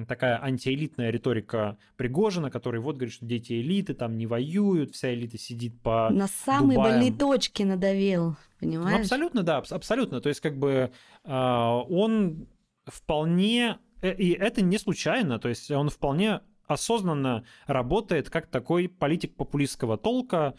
такая 0.08 0.42
антиэлитная 0.42 1.10
риторика 1.10 1.76
Пригожина, 1.96 2.50
который 2.50 2.80
вот 2.80 2.96
говорит, 2.96 3.14
что 3.14 3.26
дети 3.26 3.60
элиты 3.60 3.94
там 3.94 4.16
не 4.16 4.26
воюют, 4.26 4.94
вся 4.94 5.12
элита 5.12 5.38
сидит 5.38 5.80
по 5.82 6.08
На 6.10 6.28
самые 6.28 6.76
Дубаям. 6.76 6.94
больные 6.94 7.12
точки 7.12 7.62
надавил, 7.62 8.30
ну, 8.30 8.36
понимаешь? 8.60 8.96
Ну, 8.96 9.00
абсолютно, 9.02 9.42
да, 9.42 9.58
абсолютно. 9.58 10.20
То 10.20 10.28
есть 10.28 10.40
как 10.40 10.56
бы 10.56 10.90
э, 11.24 11.30
он 11.30 12.48
вполне, 12.86 13.78
э, 14.00 14.14
и 14.14 14.32
это 14.32 14.62
не 14.62 14.78
случайно, 14.78 15.38
то 15.38 15.48
есть 15.48 15.70
он 15.70 15.90
вполне 15.90 16.40
осознанно 16.66 17.44
работает 17.66 18.30
как 18.30 18.46
такой 18.46 18.88
политик 18.88 19.36
популистского 19.36 19.98
толка, 19.98 20.54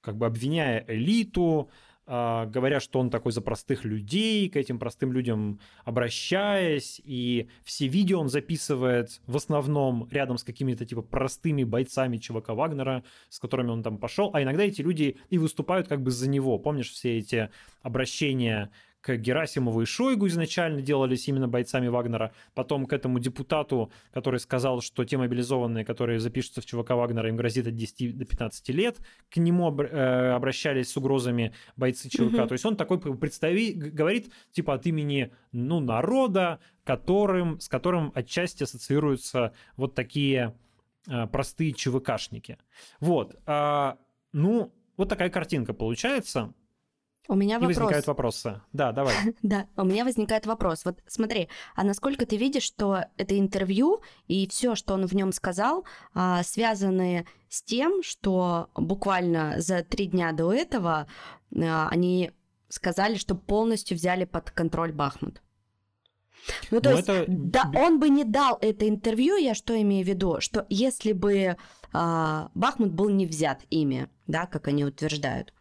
как 0.00 0.16
бы 0.16 0.26
обвиняя 0.26 0.84
элиту, 0.88 1.68
а, 1.68 1.89
говоря, 2.10 2.80
что 2.80 2.98
он 2.98 3.08
такой 3.08 3.30
за 3.30 3.40
простых 3.40 3.84
людей, 3.84 4.48
к 4.48 4.56
этим 4.56 4.80
простым 4.80 5.12
людям 5.12 5.60
обращаясь, 5.84 7.00
и 7.04 7.48
все 7.62 7.86
видео 7.86 8.18
он 8.18 8.28
записывает 8.28 9.20
в 9.28 9.36
основном 9.36 10.08
рядом 10.10 10.36
с 10.36 10.42
какими-то 10.42 10.84
типа 10.84 11.02
простыми 11.02 11.62
бойцами 11.62 12.16
ЧВК 12.16 12.48
Вагнера, 12.48 13.04
с 13.28 13.38
которыми 13.38 13.70
он 13.70 13.84
там 13.84 13.98
пошел, 13.98 14.30
а 14.34 14.42
иногда 14.42 14.64
эти 14.64 14.82
люди 14.82 15.18
и 15.28 15.38
выступают 15.38 15.86
как 15.86 16.02
бы 16.02 16.10
за 16.10 16.28
него. 16.28 16.58
Помнишь 16.58 16.90
все 16.90 17.18
эти 17.18 17.48
обращения 17.82 18.72
к 19.00 19.16
Герасимову 19.16 19.82
и 19.82 19.84
Шойгу 19.86 20.26
изначально 20.28 20.82
делались 20.82 21.26
именно 21.28 21.48
бойцами 21.48 21.88
Вагнера, 21.88 22.32
потом 22.54 22.86
к 22.86 22.92
этому 22.92 23.18
депутату, 23.18 23.90
который 24.12 24.40
сказал, 24.40 24.82
что 24.82 25.04
те 25.04 25.16
мобилизованные, 25.16 25.84
которые 25.84 26.20
запишутся 26.20 26.60
в 26.60 26.66
ЧВК 26.66 26.90
Вагнера, 26.90 27.28
им 27.28 27.36
грозит 27.36 27.66
от 27.66 27.74
10 27.74 28.18
до 28.18 28.24
15 28.24 28.68
лет, 28.70 28.98
к 29.30 29.38
нему 29.38 29.74
э, 29.80 30.32
обращались 30.32 30.90
с 30.90 30.96
угрозами 30.96 31.54
бойцы 31.76 32.10
ЧВК. 32.10 32.40
Угу. 32.40 32.46
То 32.46 32.52
есть 32.52 32.64
он 32.64 32.76
такой 32.76 32.98
представи, 33.16 33.72
говорит 33.72 34.32
типа 34.52 34.74
от 34.74 34.86
имени 34.86 35.32
ну, 35.52 35.80
народа, 35.80 36.60
которым, 36.84 37.60
с 37.60 37.68
которым 37.68 38.12
отчасти 38.14 38.64
ассоциируются 38.64 39.54
вот 39.76 39.94
такие 39.94 40.54
э, 41.08 41.26
простые 41.26 41.72
ЧВКшники. 41.72 42.58
Вот. 43.00 43.36
А, 43.46 43.98
ну, 44.32 44.72
вот 44.96 45.08
такая 45.08 45.30
картинка 45.30 45.72
получается. 45.72 46.52
У 47.28 47.34
меня 47.34 47.60
вопрос. 47.60 47.76
И 47.76 47.80
возникают 47.80 48.06
вопросы. 48.06 48.60
Да, 48.72 48.92
давай. 48.92 49.14
да, 49.42 49.66
у 49.76 49.84
меня 49.84 50.04
возникает 50.04 50.46
вопрос. 50.46 50.84
Вот 50.84 50.98
смотри, 51.06 51.48
а 51.74 51.84
насколько 51.84 52.26
ты 52.26 52.36
видишь, 52.36 52.64
что 52.64 53.04
это 53.16 53.38
интервью 53.38 54.02
и 54.26 54.48
все, 54.48 54.74
что 54.74 54.94
он 54.94 55.06
в 55.06 55.12
нем 55.14 55.32
сказал, 55.32 55.84
а, 56.12 56.42
связаны 56.42 57.26
с 57.48 57.62
тем, 57.62 58.02
что 58.02 58.70
буквально 58.74 59.60
за 59.60 59.84
три 59.84 60.06
дня 60.06 60.32
до 60.32 60.52
этого 60.52 61.06
а, 61.54 61.88
они 61.90 62.32
сказали, 62.68 63.16
что 63.16 63.34
полностью 63.34 63.96
взяли 63.96 64.24
под 64.24 64.50
контроль 64.50 64.92
Бахмут. 64.92 65.42
Ну, 66.70 66.80
то 66.80 66.90
Но 66.90 66.90
ну, 66.90 66.96
есть, 66.96 67.08
это... 67.08 67.24
да, 67.28 67.70
он 67.74 68.00
бы 68.00 68.08
не 68.08 68.24
дал 68.24 68.58
это 68.60 68.88
интервью, 68.88 69.36
я 69.36 69.54
что 69.54 69.80
имею 69.80 70.04
в 70.04 70.08
виду, 70.08 70.40
что 70.40 70.66
если 70.68 71.12
бы 71.12 71.56
а, 71.92 72.50
Бахмут 72.54 72.92
был 72.92 73.08
не 73.08 73.26
взят 73.26 73.60
ими, 73.70 74.08
да, 74.26 74.46
как 74.46 74.68
они 74.68 74.84
утверждают, 74.84 75.52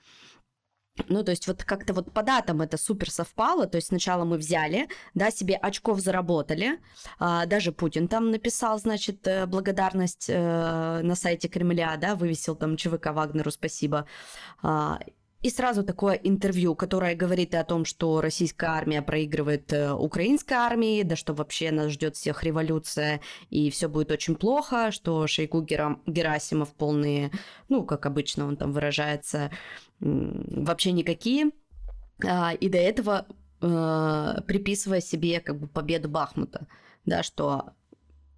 ну, 1.07 1.23
то 1.23 1.31
есть 1.31 1.47
вот 1.47 1.63
как-то 1.63 1.93
вот 1.93 2.13
по 2.13 2.23
датам 2.23 2.61
это 2.61 2.77
супер 2.77 3.09
совпало, 3.09 3.67
то 3.67 3.77
есть 3.77 3.87
сначала 3.87 4.25
мы 4.25 4.37
взяли, 4.37 4.87
да, 5.13 5.31
себе 5.31 5.55
очков 5.55 5.99
заработали, 5.99 6.79
а, 7.19 7.45
даже 7.45 7.71
Путин 7.71 8.07
там 8.07 8.31
написал, 8.31 8.79
значит, 8.79 9.27
э, 9.27 9.45
благодарность 9.45 10.25
э, 10.29 11.01
на 11.01 11.15
сайте 11.15 11.47
Кремля, 11.47 11.97
да, 11.97 12.15
вывесил 12.15 12.55
там 12.55 12.77
ЧВК 12.77 13.07
Вагнеру 13.07 13.51
спасибо, 13.51 14.05
а, 14.61 14.99
и 15.41 15.49
сразу 15.49 15.83
такое 15.83 16.15
интервью, 16.15 16.75
которое 16.75 17.15
говорит 17.15 17.55
о 17.55 17.63
том, 17.63 17.85
что 17.85 18.19
российская 18.19 18.71
армия 18.71 19.01
проигрывает 19.01 19.71
э, 19.71 19.93
украинской 19.93 20.53
армии, 20.53 21.03
да 21.03 21.15
что 21.15 21.33
вообще 21.33 21.71
нас 21.71 21.91
ждет 21.91 22.17
всех 22.17 22.43
революция, 22.43 23.21
и 23.49 23.69
все 23.69 23.87
будет 23.87 24.11
очень 24.11 24.35
плохо, 24.35 24.91
что 24.91 25.27
Шейгу 25.27 25.61
Гера... 25.61 25.99
Герасимов 26.05 26.73
полные, 26.73 27.31
ну, 27.69 27.85
как 27.85 28.05
обычно 28.05 28.47
он 28.47 28.57
там 28.57 28.73
выражается, 28.73 29.49
вообще 29.99 30.91
никакие. 30.91 31.51
А, 32.25 32.53
и 32.53 32.67
до 32.67 32.77
этого 32.77 33.25
э, 33.61 34.41
приписывая 34.45 34.99
себе 34.99 35.39
как 35.39 35.57
бы 35.57 35.67
победу 35.67 36.09
Бахмута, 36.09 36.67
да, 37.05 37.23
что 37.23 37.73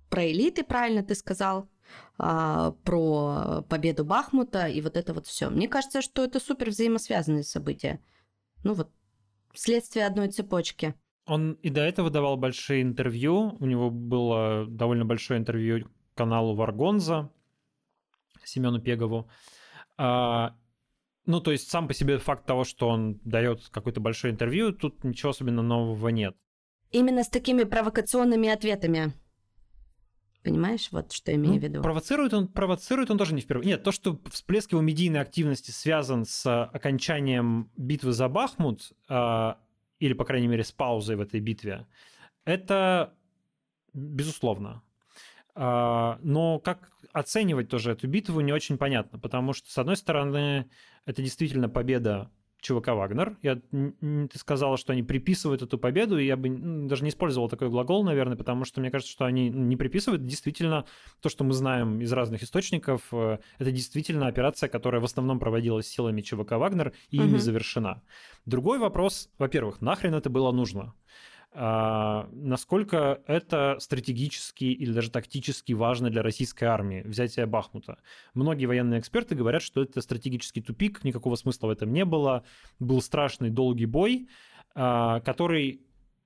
про 0.09 0.29
элиты, 0.29 0.63
правильно 0.63 1.03
ты 1.03 1.15
сказал, 1.15 1.67
а, 2.17 2.71
про 2.83 3.63
победу 3.69 4.05
Бахмута 4.05 4.67
и 4.67 4.81
вот 4.81 4.97
это 4.97 5.13
вот 5.13 5.27
все. 5.27 5.49
Мне 5.49 5.67
кажется, 5.67 6.01
что 6.01 6.23
это 6.23 6.39
супер 6.39 6.69
взаимосвязанные 6.69 7.43
события. 7.43 7.99
Ну 8.63 8.73
вот, 8.73 8.89
следствие 9.53 10.05
одной 10.05 10.29
цепочки. 10.29 10.95
Он 11.25 11.53
и 11.53 11.69
до 11.69 11.81
этого 11.81 12.09
давал 12.09 12.37
большие 12.37 12.81
интервью. 12.81 13.57
У 13.59 13.65
него 13.65 13.89
было 13.89 14.65
довольно 14.67 15.05
большое 15.05 15.39
интервью 15.39 15.87
каналу 16.15 16.55
Варгонза 16.55 17.31
Семену 18.43 18.81
Пегову. 18.81 19.29
А, 19.97 20.55
ну, 21.25 21.39
то 21.39 21.51
есть 21.51 21.69
сам 21.69 21.87
по 21.87 21.93
себе 21.93 22.17
факт 22.17 22.45
того, 22.45 22.63
что 22.63 22.87
он 22.87 23.19
дает 23.23 23.67
какое-то 23.69 23.99
большое 23.99 24.33
интервью, 24.33 24.73
тут 24.73 25.03
ничего 25.03 25.29
особенно 25.29 25.61
нового 25.61 26.09
нет. 26.09 26.35
Именно 26.91 27.23
с 27.23 27.29
такими 27.29 27.63
провокационными 27.63 28.49
ответами. 28.49 29.13
Понимаешь, 30.43 30.89
вот 30.91 31.11
что 31.11 31.33
имею 31.33 31.53
ну, 31.53 31.59
в 31.59 31.63
виду. 31.63 31.81
Провоцирует 31.81 32.33
он, 32.33 32.47
провоцирует 32.47 33.11
он 33.11 33.17
тоже 33.17 33.35
не 33.35 33.41
впервые. 33.41 33.67
Нет, 33.67 33.83
то, 33.83 33.91
что 33.91 34.19
всплеск 34.31 34.71
его 34.71 34.81
медийной 34.81 35.21
активности 35.21 35.69
связан 35.69 36.25
с 36.25 36.65
окончанием 36.65 37.69
битвы 37.77 38.11
за 38.11 38.27
Бахмут, 38.27 38.91
э, 39.07 39.53
или, 39.99 40.13
по 40.13 40.25
крайней 40.25 40.47
мере, 40.47 40.63
с 40.63 40.71
паузой 40.71 41.15
в 41.15 41.21
этой 41.21 41.39
битве, 41.39 41.85
это 42.43 43.13
безусловно. 43.93 44.81
Э, 45.55 46.17
но 46.21 46.59
как 46.59 46.91
оценивать 47.13 47.69
тоже 47.69 47.91
эту 47.91 48.07
битву 48.07 48.39
не 48.41 48.51
очень 48.51 48.79
понятно, 48.79 49.19
потому 49.19 49.53
что, 49.53 49.69
с 49.69 49.77
одной 49.77 49.95
стороны, 49.95 50.69
это 51.05 51.21
действительно 51.21 51.69
победа 51.69 52.31
ЧВК 52.61 52.89
«Вагнер». 52.89 53.37
Я, 53.41 53.59
ты 53.71 54.39
сказала, 54.39 54.77
что 54.77 54.93
они 54.93 55.03
приписывают 55.03 55.61
эту 55.61 55.77
победу, 55.77 56.17
и 56.17 56.25
я 56.25 56.37
бы 56.37 56.49
даже 56.87 57.03
не 57.03 57.09
использовал 57.09 57.49
такой 57.49 57.69
глагол, 57.69 58.03
наверное, 58.03 58.37
потому 58.37 58.65
что 58.65 58.79
мне 58.79 58.91
кажется, 58.91 59.11
что 59.11 59.25
они 59.25 59.49
не 59.49 59.75
приписывают. 59.75 60.23
Действительно, 60.23 60.85
то, 61.21 61.29
что 61.29 61.43
мы 61.43 61.53
знаем 61.53 62.01
из 62.01 62.13
разных 62.13 62.43
источников, 62.43 63.01
э, 63.11 63.39
это 63.57 63.71
действительно 63.71 64.27
операция, 64.27 64.69
которая 64.69 65.01
в 65.01 65.05
основном 65.05 65.39
проводилась 65.39 65.87
силами 65.87 66.21
ЧВК 66.21 66.51
«Вагнер» 66.51 66.93
и 67.09 67.17
ими 67.17 67.33
угу. 67.33 67.39
завершена. 67.39 68.01
Другой 68.45 68.79
вопрос, 68.79 69.29
во-первых, 69.37 69.81
нахрен 69.81 70.15
это 70.15 70.29
было 70.29 70.51
нужно? 70.51 70.93
А, 71.53 72.29
насколько 72.31 73.21
это 73.27 73.75
стратегически 73.79 74.65
или 74.65 74.93
даже 74.93 75.11
тактически 75.11 75.73
важно 75.73 76.09
для 76.09 76.23
российской 76.23 76.65
армии, 76.65 77.01
взятие 77.01 77.45
Бахмута. 77.45 77.97
Многие 78.33 78.67
военные 78.67 79.01
эксперты 79.01 79.35
говорят, 79.35 79.61
что 79.61 79.81
это 79.81 79.99
стратегический 80.01 80.61
тупик, 80.61 81.03
никакого 81.03 81.35
смысла 81.35 81.67
в 81.67 81.71
этом 81.71 81.91
не 81.91 82.05
было. 82.05 82.45
Был 82.79 83.01
страшный 83.01 83.49
долгий 83.49 83.85
бой, 83.85 84.29
а, 84.75 85.19
который 85.19 85.81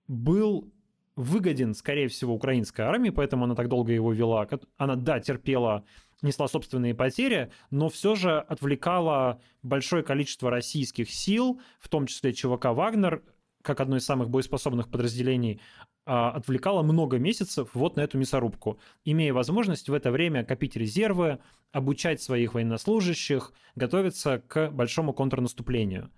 был 0.07 0.71
выгоден, 1.15 1.73
скорее 1.73 2.07
всего, 2.07 2.35
украинской 2.35 2.81
армии, 2.81 3.09
поэтому 3.09 3.45
она 3.45 3.55
так 3.55 3.67
долго 3.67 3.93
его 3.93 4.13
вела. 4.13 4.47
Она, 4.77 4.95
да, 4.95 5.19
терпела 5.19 5.85
несла 6.21 6.47
собственные 6.47 6.95
потери, 6.95 7.51
но 7.71 7.89
все 7.89 8.15
же 8.15 8.39
отвлекала 8.39 9.41
большое 9.63 10.03
количество 10.03 10.49
российских 10.49 11.09
сил, 11.09 11.61
в 11.79 11.89
том 11.89 12.07
числе 12.07 12.33
ЧВК 12.33 12.65
«Вагнер», 12.65 13.23
как 13.65 13.81
одно 13.81 13.97
из 13.97 14.05
самых 14.05 14.29
боеспособных 14.29 14.89
подразделений, 14.89 15.59
а, 16.05 16.29
отвлекало 16.31 16.83
много 16.83 17.17
месяцев 17.17 17.69
вот 17.73 17.95
на 17.95 18.01
эту 18.01 18.17
мясорубку, 18.17 18.79
имея 19.03 19.33
возможность 19.33 19.89
в 19.89 19.93
это 19.93 20.11
время 20.11 20.45
копить 20.45 20.75
резервы, 20.75 21.39
обучать 21.71 22.21
своих 22.21 22.53
военнослужащих, 22.53 23.51
готовиться 23.75 24.39
к 24.47 24.69
большому 24.69 25.13
контрнаступлению. 25.13 26.11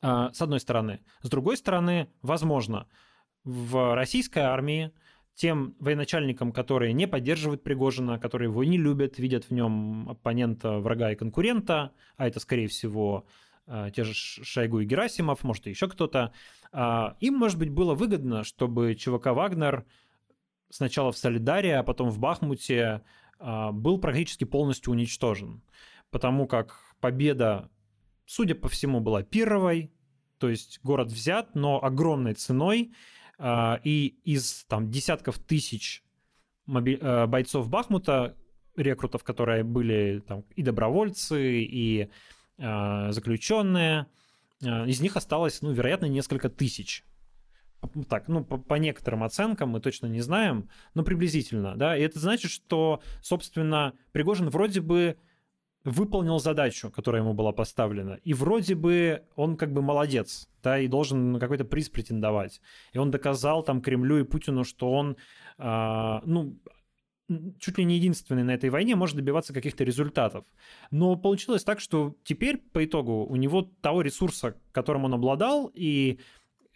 А, 0.00 0.32
с 0.32 0.40
одной 0.40 0.58
стороны. 0.58 1.00
С 1.20 1.28
другой 1.28 1.58
стороны, 1.58 2.08
возможно, 2.22 2.88
в 3.44 3.94
российской 3.94 4.40
армии 4.40 4.92
тем 5.34 5.76
военачальникам, 5.80 6.50
которые 6.50 6.94
не 6.94 7.06
поддерживают 7.06 7.62
Пригожина, 7.62 8.18
которые 8.18 8.48
его 8.48 8.64
не 8.64 8.78
любят, 8.78 9.18
видят 9.18 9.44
в 9.44 9.50
нем 9.50 10.08
оппонента, 10.08 10.78
врага 10.78 11.12
и 11.12 11.14
конкурента, 11.14 11.92
а 12.16 12.26
это, 12.26 12.40
скорее 12.40 12.68
всего, 12.68 13.26
те 13.94 14.04
же 14.04 14.14
Шойгу 14.14 14.80
и 14.80 14.84
Герасимов, 14.84 15.42
может, 15.42 15.66
и 15.66 15.70
еще 15.70 15.88
кто-то, 15.88 16.32
а, 16.72 17.16
им, 17.20 17.34
может 17.34 17.58
быть, 17.58 17.70
было 17.70 17.94
выгодно, 17.94 18.44
чтобы 18.44 18.94
ЧВК 18.94 19.26
«Вагнер» 19.26 19.84
сначала 20.70 21.12
в 21.12 21.18
Солидаре, 21.18 21.76
а 21.76 21.82
потом 21.82 22.10
в 22.10 22.18
Бахмуте 22.18 23.02
а, 23.38 23.72
был 23.72 23.98
практически 23.98 24.44
полностью 24.44 24.92
уничтожен, 24.92 25.62
потому 26.10 26.46
как 26.46 26.78
победа, 27.00 27.70
судя 28.24 28.54
по 28.54 28.68
всему, 28.68 29.00
была 29.00 29.22
первой, 29.22 29.92
то 30.38 30.48
есть 30.48 30.80
город 30.82 31.08
взят, 31.08 31.54
но 31.54 31.82
огромной 31.82 32.34
ценой, 32.34 32.92
и 33.42 34.18
из 34.24 34.64
там, 34.64 34.90
десятков 34.90 35.38
тысяч 35.38 36.02
бойцов 36.66 37.68
Бахмута, 37.68 38.34
рекрутов, 38.76 39.24
которые 39.24 39.64
были 39.64 40.22
там 40.26 40.42
и 40.54 40.62
добровольцы, 40.62 41.62
и 41.62 42.02
а, 42.02 42.08
заключенные. 42.58 44.06
А, 44.64 44.86
из 44.86 45.00
них 45.00 45.16
осталось, 45.16 45.62
ну, 45.62 45.72
вероятно, 45.72 46.06
несколько 46.06 46.48
тысяч. 46.48 47.04
так, 48.08 48.28
ну, 48.28 48.44
по, 48.44 48.56
по 48.56 48.74
некоторым 48.74 49.22
оценкам 49.22 49.70
мы 49.70 49.80
точно 49.80 50.06
не 50.06 50.20
знаем, 50.20 50.68
но 50.94 51.02
приблизительно, 51.02 51.76
да, 51.76 51.96
и 51.96 52.02
это 52.02 52.18
значит, 52.18 52.50
что, 52.50 53.00
собственно, 53.20 53.92
Пригожин 54.12 54.48
вроде 54.48 54.80
бы 54.80 55.16
выполнил 55.84 56.40
задачу, 56.40 56.90
которая 56.90 57.22
ему 57.22 57.32
была 57.32 57.52
поставлена, 57.52 58.14
и 58.24 58.34
вроде 58.34 58.74
бы 58.74 59.22
он 59.36 59.56
как 59.56 59.72
бы 59.72 59.82
молодец, 59.82 60.48
да, 60.62 60.80
и 60.80 60.88
должен 60.88 61.32
на 61.32 61.38
какой-то 61.38 61.64
приз 61.64 61.90
претендовать, 61.90 62.60
и 62.92 62.98
он 62.98 63.10
доказал 63.10 63.62
там 63.62 63.80
Кремлю 63.80 64.18
и 64.18 64.24
Путину, 64.24 64.64
что 64.64 64.90
он, 64.90 65.16
э, 65.58 66.20
ну, 66.24 66.58
чуть 67.58 67.78
ли 67.78 67.84
не 67.84 67.96
единственный 67.96 68.44
на 68.44 68.52
этой 68.52 68.70
войне 68.70 68.94
может 68.94 69.16
добиваться 69.16 69.52
каких-то 69.52 69.84
результатов. 69.84 70.44
Но 70.90 71.16
получилось 71.16 71.64
так, 71.64 71.80
что 71.80 72.14
теперь 72.24 72.58
по 72.58 72.84
итогу 72.84 73.26
у 73.26 73.36
него 73.36 73.62
того 73.80 74.02
ресурса, 74.02 74.56
которым 74.72 75.04
он 75.04 75.14
обладал, 75.14 75.70
и 75.74 76.20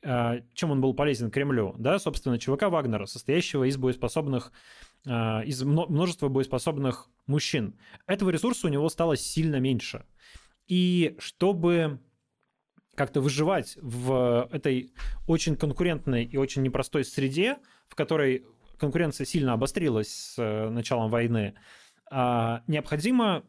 э, 0.03 0.41
чем 0.55 0.73
он 0.73 0.81
был 0.81 0.95
полезен 0.95 1.31
Кремлю, 1.31 1.75
да, 1.79 1.99
собственно, 1.99 2.39
ЧВК 2.39 2.65
Вагнера, 2.65 3.07
состоящего 3.07 3.65
из 3.65 3.77
боеспособных, 3.77 4.53
э, 5.07 5.45
из 5.45 5.63
множества 5.63 6.29
боеспособных 6.29 7.09
мужчин. 7.27 7.79
Этого 8.07 8.31
ресурса 8.31 8.67
у 8.67 8.71
него 8.71 8.89
стало 8.89 9.17
сильно 9.17 9.57
меньше. 9.61 10.05
И 10.67 11.17
чтобы 11.19 12.01
как-то 12.95 13.21
выживать 13.21 13.79
в 13.81 14.49
этой 14.53 14.93
очень 15.27 15.57
конкурентной 15.57 16.25
и 16.25 16.37
очень 16.37 16.63
непростой 16.63 17.05
среде, 17.05 17.57
в 17.89 17.95
которой 17.95 18.45
конкуренция 18.81 19.27
сильно 19.27 19.53
обострилась 19.53 20.09
с 20.09 20.39
э, 20.39 20.71
началом 20.71 21.11
войны, 21.11 21.55
а, 22.11 22.65
необходимо 22.67 23.45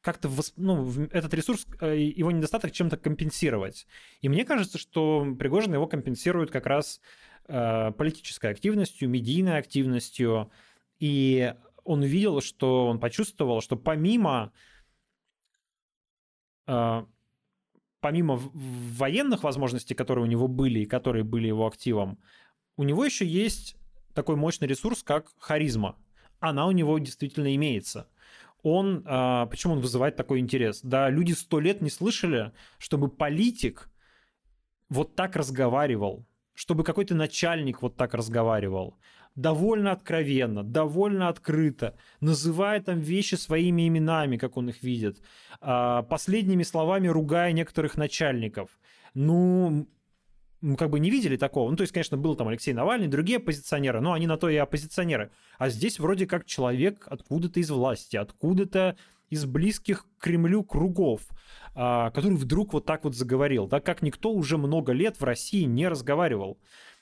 как-то 0.00 0.30
ну, 0.56 0.88
этот 1.10 1.34
ресурс, 1.34 1.66
э, 1.80 1.98
его 1.98 2.30
недостаток 2.30 2.70
чем-то 2.70 2.96
компенсировать. 2.96 3.86
И 4.20 4.28
мне 4.28 4.44
кажется, 4.44 4.78
что 4.78 5.26
Пригожин 5.38 5.74
его 5.74 5.88
компенсирует 5.88 6.50
как 6.50 6.66
раз 6.66 7.00
э, 7.48 7.90
политической 7.92 8.52
активностью, 8.52 9.08
медийной 9.08 9.58
активностью. 9.58 10.50
И 11.00 11.52
он 11.84 12.02
увидел, 12.02 12.40
что 12.40 12.86
он 12.86 13.00
почувствовал, 13.00 13.60
что 13.60 13.76
помимо 13.76 14.52
помимо 18.00 18.40
военных 18.52 19.44
возможностей, 19.44 19.94
которые 19.94 20.24
у 20.24 20.28
него 20.28 20.48
были 20.48 20.80
и 20.80 20.86
которые 20.86 21.22
были 21.22 21.46
его 21.46 21.64
активом, 21.64 22.18
у 22.76 22.82
него 22.82 23.04
еще 23.04 23.24
есть 23.24 23.76
такой 24.16 24.34
мощный 24.34 24.66
ресурс, 24.66 25.04
как 25.04 25.28
харизма. 25.38 25.96
Она 26.40 26.66
у 26.66 26.72
него 26.72 26.98
действительно 26.98 27.54
имеется. 27.54 28.08
Он, 28.62 29.04
а, 29.06 29.46
почему 29.46 29.74
он 29.74 29.80
вызывает 29.80 30.16
такой 30.16 30.40
интерес? 30.40 30.80
Да, 30.82 31.08
люди 31.08 31.32
сто 31.32 31.60
лет 31.60 31.80
не 31.82 31.90
слышали, 31.90 32.52
чтобы 32.78 33.08
политик 33.08 33.88
вот 34.88 35.14
так 35.14 35.36
разговаривал, 35.36 36.26
чтобы 36.54 36.82
какой-то 36.82 37.14
начальник 37.14 37.82
вот 37.82 37.96
так 37.96 38.14
разговаривал, 38.14 38.98
довольно 39.36 39.92
откровенно, 39.92 40.64
довольно 40.64 41.28
открыто, 41.28 41.96
называя 42.20 42.80
там 42.80 42.98
вещи 42.98 43.34
своими 43.34 43.86
именами, 43.86 44.36
как 44.36 44.56
он 44.56 44.70
их 44.70 44.82
видит, 44.82 45.20
а, 45.60 46.02
последними 46.02 46.64
словами 46.64 47.08
ругая 47.08 47.52
некоторых 47.52 47.96
начальников. 47.96 48.70
Ну, 49.14 49.88
мы 50.66 50.76
как 50.76 50.90
бы 50.90 50.98
не 50.98 51.10
видели 51.10 51.36
такого. 51.36 51.70
Ну, 51.70 51.76
то 51.76 51.82
есть, 51.82 51.92
конечно, 51.92 52.16
был 52.16 52.34
там 52.34 52.48
Алексей 52.48 52.74
Навальный, 52.74 53.06
другие 53.06 53.38
оппозиционеры, 53.38 54.00
но 54.00 54.12
они 54.12 54.26
на 54.26 54.36
то 54.36 54.48
и 54.48 54.56
оппозиционеры. 54.56 55.30
А 55.58 55.68
здесь 55.68 55.98
вроде 55.98 56.26
как 56.26 56.44
человек 56.44 57.06
откуда-то 57.08 57.60
из 57.60 57.70
власти, 57.70 58.16
откуда-то 58.16 58.96
из 59.30 59.44
близких 59.44 60.04
к 60.04 60.24
Кремлю 60.24 60.64
кругов, 60.64 61.22
а, 61.74 62.10
который 62.10 62.36
вдруг 62.36 62.72
вот 62.72 62.84
так 62.84 63.04
вот 63.04 63.14
заговорил, 63.14 63.68
так 63.68 63.84
как 63.84 64.02
никто 64.02 64.32
уже 64.32 64.58
много 64.58 64.92
лет 64.92 65.20
в 65.20 65.24
России 65.24 65.62
не 65.62 65.88
разговаривал. 65.88 66.58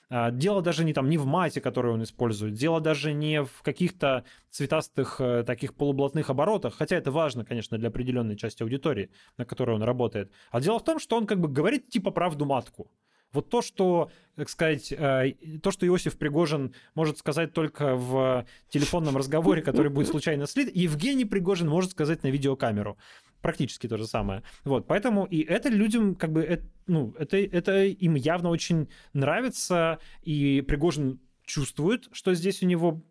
А, 0.09 0.29
дело 0.29 0.61
даже 0.61 0.83
не 0.83 0.93
там 0.93 1.09
не 1.09 1.17
в 1.17 1.25
мате, 1.25 1.59
которую 1.59 1.95
он 1.95 2.03
использует, 2.03 2.53
дело 2.53 2.79
даже 2.79 3.13
не 3.13 3.43
в 3.43 3.63
каких-то 3.63 4.25
цветастых 4.51 5.19
э, 5.19 5.43
таких 5.43 5.73
полублатных 5.73 6.29
оборотах, 6.29 6.75
хотя 6.75 6.95
это 6.95 7.11
важно, 7.11 7.43
конечно, 7.43 7.77
для 7.79 7.89
определенной 7.89 8.37
части 8.37 8.61
аудитории, 8.61 9.09
на 9.37 9.45
которой 9.45 9.75
он 9.75 9.81
работает. 9.81 10.31
А 10.51 10.61
дело 10.61 10.77
в 10.77 10.83
том, 10.83 10.99
что 10.99 11.17
он 11.17 11.25
как 11.25 11.39
бы 11.39 11.47
говорит 11.47 11.89
типа 11.89 12.11
правду 12.11 12.45
матку. 12.45 12.91
Вот 13.35 13.49
то, 13.49 13.61
что, 13.61 14.09
так 14.35 14.49
сказать, 14.49 14.91
э, 14.91 15.33
то, 15.61 15.71
что 15.71 15.85
Иосиф 15.85 16.17
Пригожин 16.17 16.73
может 16.95 17.17
сказать 17.17 17.53
только 17.53 17.95
в 17.95 18.45
телефонном 18.69 19.17
разговоре, 19.17 19.61
который 19.61 19.91
будет 19.91 20.07
случайно 20.07 20.47
слит, 20.47 20.75
Евгений 20.75 21.25
Пригожин 21.25 21.67
может 21.67 21.91
сказать 21.91 22.23
на 22.23 22.27
видеокамеру. 22.27 22.97
Практически 23.41 23.87
то 23.87 23.97
же 23.97 24.07
самое. 24.07 24.41
Вот, 24.63 24.87
поэтому 24.87 25.25
и 25.25 25.41
это 25.41 25.69
людям, 25.69 26.15
как 26.15 26.31
бы, 26.31 26.41
это, 26.41 26.65
ну, 26.87 27.13
это, 27.19 27.37
это 27.37 27.83
им 27.83 28.15
явно 28.15 28.49
очень 28.49 28.87
нравится, 29.13 29.99
и 30.23 30.61
Пригожин 30.61 31.19
чувствует, 31.43 32.07
что 32.11 32.33
здесь 32.33 32.63
у 32.63 32.65
него 32.65 33.03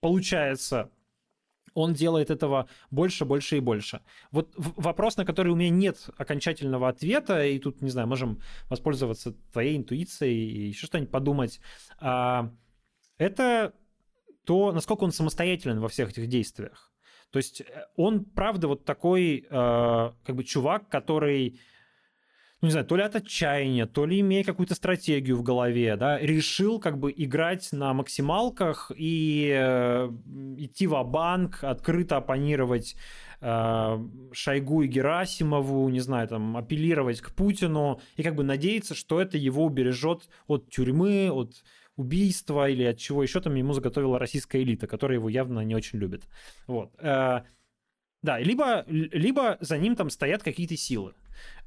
получается 0.00 0.90
он 1.78 1.94
делает 1.94 2.30
этого 2.30 2.68
больше, 2.90 3.24
больше 3.24 3.56
и 3.56 3.60
больше. 3.60 4.00
Вот 4.30 4.52
вопрос, 4.56 5.16
на 5.16 5.24
который 5.24 5.52
у 5.52 5.56
меня 5.56 5.70
нет 5.70 6.10
окончательного 6.16 6.88
ответа, 6.88 7.44
и 7.44 7.58
тут, 7.58 7.82
не 7.82 7.90
знаю, 7.90 8.08
можем 8.08 8.40
воспользоваться 8.68 9.32
твоей 9.52 9.76
интуицией 9.76 10.50
и 10.50 10.68
еще 10.68 10.86
что-нибудь 10.86 11.10
подумать, 11.10 11.60
а, 12.00 12.52
это 13.16 13.72
то, 14.44 14.72
насколько 14.72 15.04
он 15.04 15.12
самостоятелен 15.12 15.80
во 15.80 15.88
всех 15.88 16.10
этих 16.10 16.26
действиях. 16.26 16.92
То 17.30 17.38
есть 17.38 17.60
э, 17.60 17.64
он, 17.96 18.24
правда, 18.24 18.68
вот 18.68 18.84
такой 18.84 19.46
а, 19.50 20.14
как 20.24 20.36
бы 20.36 20.44
чувак, 20.44 20.88
который 20.88 21.60
ну, 22.60 22.66
не 22.66 22.72
знаю, 22.72 22.86
то 22.86 22.96
ли 22.96 23.02
от 23.02 23.14
отчаяния, 23.14 23.86
то 23.86 24.04
ли 24.04 24.18
имея 24.18 24.42
какую-то 24.42 24.74
стратегию 24.74 25.36
в 25.36 25.44
голове, 25.44 25.96
да, 25.96 26.18
решил 26.18 26.80
как 26.80 26.98
бы 26.98 27.14
играть 27.16 27.68
на 27.70 27.94
максималках 27.94 28.90
и 28.96 29.48
э, 29.54 30.10
идти 30.56 30.88
в 30.88 31.00
банк 31.04 31.62
открыто 31.62 32.16
оппонировать 32.16 32.96
э, 33.40 33.98
Шойгу 34.32 34.82
и 34.82 34.88
Герасимову, 34.88 35.88
не 35.88 36.00
знаю, 36.00 36.26
там, 36.26 36.56
апеллировать 36.56 37.20
к 37.20 37.32
Путину 37.32 38.00
и 38.16 38.24
как 38.24 38.34
бы 38.34 38.42
надеяться, 38.42 38.96
что 38.96 39.20
это 39.20 39.38
его 39.38 39.64
убережет 39.64 40.28
от 40.48 40.68
тюрьмы, 40.68 41.30
от 41.30 41.62
убийства 41.94 42.68
или 42.68 42.82
от 42.82 42.98
чего 42.98 43.22
еще 43.22 43.40
там 43.40 43.54
ему 43.54 43.72
заготовила 43.72 44.18
российская 44.18 44.62
элита, 44.62 44.88
которая 44.88 45.18
его 45.18 45.28
явно 45.28 45.60
не 45.60 45.76
очень 45.76 46.00
любит. 46.00 46.24
Вот. 46.66 46.92
Э, 46.98 47.42
да, 48.22 48.40
либо, 48.40 48.84
либо 48.88 49.58
за 49.60 49.78
ним 49.78 49.94
там 49.94 50.10
стоят 50.10 50.42
какие-то 50.42 50.76
силы. 50.76 51.14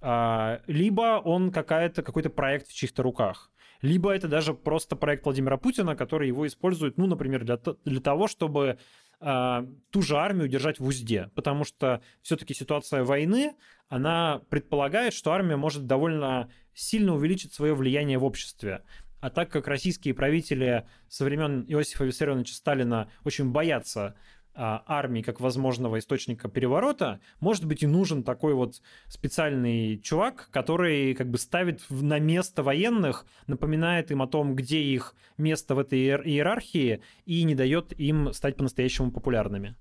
А, 0.02 0.62
либо 0.68 1.22
он 1.24 1.52
какая-то, 1.52 2.04
какой-то 2.04 2.30
проект 2.30 2.68
в 2.68 2.74
чьих-то 2.74 3.04
руках. 3.04 3.52
Либо 3.82 4.12
это 4.12 4.28
даже 4.28 4.54
просто 4.54 4.96
проект 4.96 5.26
Владимира 5.26 5.58
Путина, 5.58 5.96
который 5.96 6.28
его 6.28 6.46
использует, 6.46 6.98
ну, 6.98 7.08
например, 7.08 7.44
для, 7.44 7.58
для 7.84 8.00
того, 8.00 8.28
чтобы 8.28 8.78
э, 9.20 9.68
ту 9.90 10.02
же 10.02 10.18
армию 10.18 10.48
держать 10.48 10.80
в 10.80 10.86
узде. 10.86 11.32
Потому 11.34 11.64
что 11.64 12.02
все-таки 12.22 12.54
ситуация 12.54 13.04
войны, 13.04 13.56
она 13.90 14.42
предполагает, 14.50 15.14
что 15.14 15.32
армия 15.32 15.56
может 15.56 15.88
довольно 15.88 16.50
сильно 16.74 17.16
увеличить 17.16 17.54
свое 17.54 17.74
влияние 17.74 18.20
в 18.20 18.24
обществе. 18.24 18.84
А 19.20 19.30
так 19.30 19.52
как 19.52 19.68
российские 19.68 20.14
правители 20.14 20.88
со 21.08 21.26
времен 21.26 21.64
Иосифа 21.68 22.06
Виссарионовича 22.06 22.56
Сталина 22.56 23.10
очень 23.24 23.52
боятся 23.52 24.02
а, 24.02 24.16
армии 24.54 25.22
как 25.22 25.40
возможного 25.40 26.00
источника 26.00 26.50
переворота, 26.50 27.20
может 27.40 27.66
быть 27.66 27.84
и 27.84 27.88
нужен 27.88 28.24
такой 28.24 28.54
вот 28.54 28.82
специальный 29.08 29.98
чувак, 30.00 30.50
который 30.52 31.14
как 31.16 31.30
бы 31.30 31.38
ставит 31.38 31.82
на 31.90 32.20
место 32.20 32.64
военных, 32.64 33.26
напоминает 33.48 34.12
им 34.12 34.22
о 34.22 34.28
том, 34.28 34.56
где 34.56 34.82
их 34.82 35.16
место 35.38 35.76
в 35.76 35.80
этой 35.80 36.00
иерархии 36.00 37.02
и 37.26 37.44
не 37.44 37.56
дает 37.56 37.98
им 38.00 38.34
стать 38.34 38.58
по-настоящему 38.58 39.12
популярными. 39.12 39.76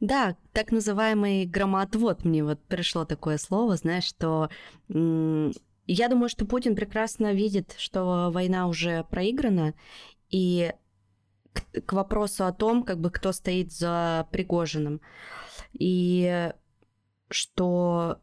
Да, 0.00 0.36
так 0.52 0.72
называемый 0.72 1.46
громоотвод 1.46 2.24
мне 2.24 2.42
вот 2.42 2.60
пришло 2.64 3.04
такое 3.04 3.38
слово, 3.38 3.76
знаешь, 3.76 4.02
что 4.02 4.50
я 4.88 6.08
думаю, 6.08 6.28
что 6.28 6.44
Путин 6.44 6.74
прекрасно 6.74 7.32
видит, 7.32 7.76
что 7.78 8.30
война 8.32 8.66
уже 8.66 9.04
проиграна, 9.04 9.74
и 10.28 10.72
к, 11.52 11.80
к 11.82 11.92
вопросу 11.92 12.44
о 12.44 12.52
том, 12.52 12.82
как 12.82 13.00
бы 13.00 13.10
кто 13.10 13.32
стоит 13.32 13.72
за 13.72 14.26
Пригожиным. 14.30 15.00
И 15.72 16.50
что 17.30 18.18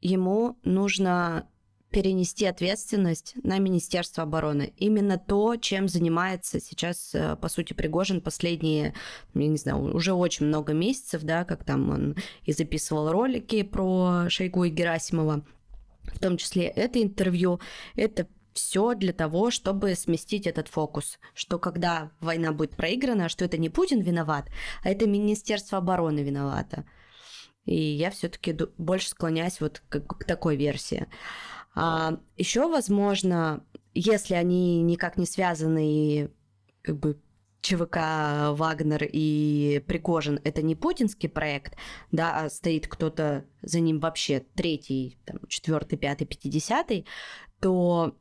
ему 0.00 0.58
нужно 0.64 1.48
перенести 1.94 2.44
ответственность 2.44 3.34
на 3.44 3.58
Министерство 3.58 4.24
обороны. 4.24 4.74
Именно 4.78 5.16
то, 5.16 5.54
чем 5.54 5.86
занимается 5.86 6.58
сейчас, 6.58 7.14
э, 7.14 7.36
по 7.36 7.48
сути, 7.48 7.72
Пригожин 7.72 8.20
последние, 8.20 8.94
я 9.32 9.46
не 9.46 9.56
знаю, 9.56 9.94
уже 9.94 10.12
очень 10.12 10.46
много 10.46 10.72
месяцев, 10.72 11.22
да, 11.22 11.44
как 11.44 11.62
там 11.62 11.90
он 11.90 12.16
и 12.42 12.52
записывал 12.52 13.12
ролики 13.12 13.62
про 13.62 14.28
Шойгу 14.28 14.64
и 14.64 14.70
Герасимова, 14.70 15.44
в 16.02 16.18
том 16.18 16.36
числе 16.36 16.64
это 16.64 17.00
интервью, 17.00 17.60
это 17.94 18.26
все 18.54 18.94
для 18.94 19.12
того, 19.12 19.50
чтобы 19.50 19.94
сместить 19.94 20.46
этот 20.46 20.68
фокус, 20.68 21.18
что 21.34 21.58
когда 21.58 22.12
война 22.20 22.52
будет 22.52 22.76
проиграна, 22.76 23.28
что 23.28 23.44
это 23.44 23.58
не 23.58 23.68
Путин 23.68 24.00
виноват, 24.00 24.48
а 24.82 24.90
это 24.90 25.06
Министерство 25.06 25.78
обороны 25.78 26.20
виновато. 26.20 26.86
И 27.66 27.76
я 27.76 28.10
все-таки 28.10 28.56
больше 28.78 29.10
склоняюсь 29.10 29.60
вот 29.60 29.82
к, 29.88 30.00
к 30.00 30.24
такой 30.24 30.56
версии. 30.56 31.08
А, 31.74 32.20
еще, 32.36 32.68
возможно, 32.68 33.64
если 33.94 34.34
они 34.34 34.82
никак 34.82 35.16
не 35.16 35.26
связаны 35.26 35.86
и 35.86 36.28
как 36.82 36.98
бы 36.98 37.20
ЧВК 37.62 37.96
Вагнер 38.50 39.08
и 39.10 39.82
Пригожин 39.86 40.38
это 40.44 40.60
не 40.60 40.74
путинский 40.76 41.30
проект, 41.30 41.76
да, 42.12 42.42
а 42.44 42.50
стоит 42.50 42.86
кто-то 42.86 43.46
за 43.62 43.80
ним 43.80 44.00
вообще 44.00 44.44
третий, 44.54 45.18
там, 45.24 45.38
четвертый, 45.48 45.96
пятый, 45.96 46.26
пятидесятый, 46.26 47.06
то 47.60 48.14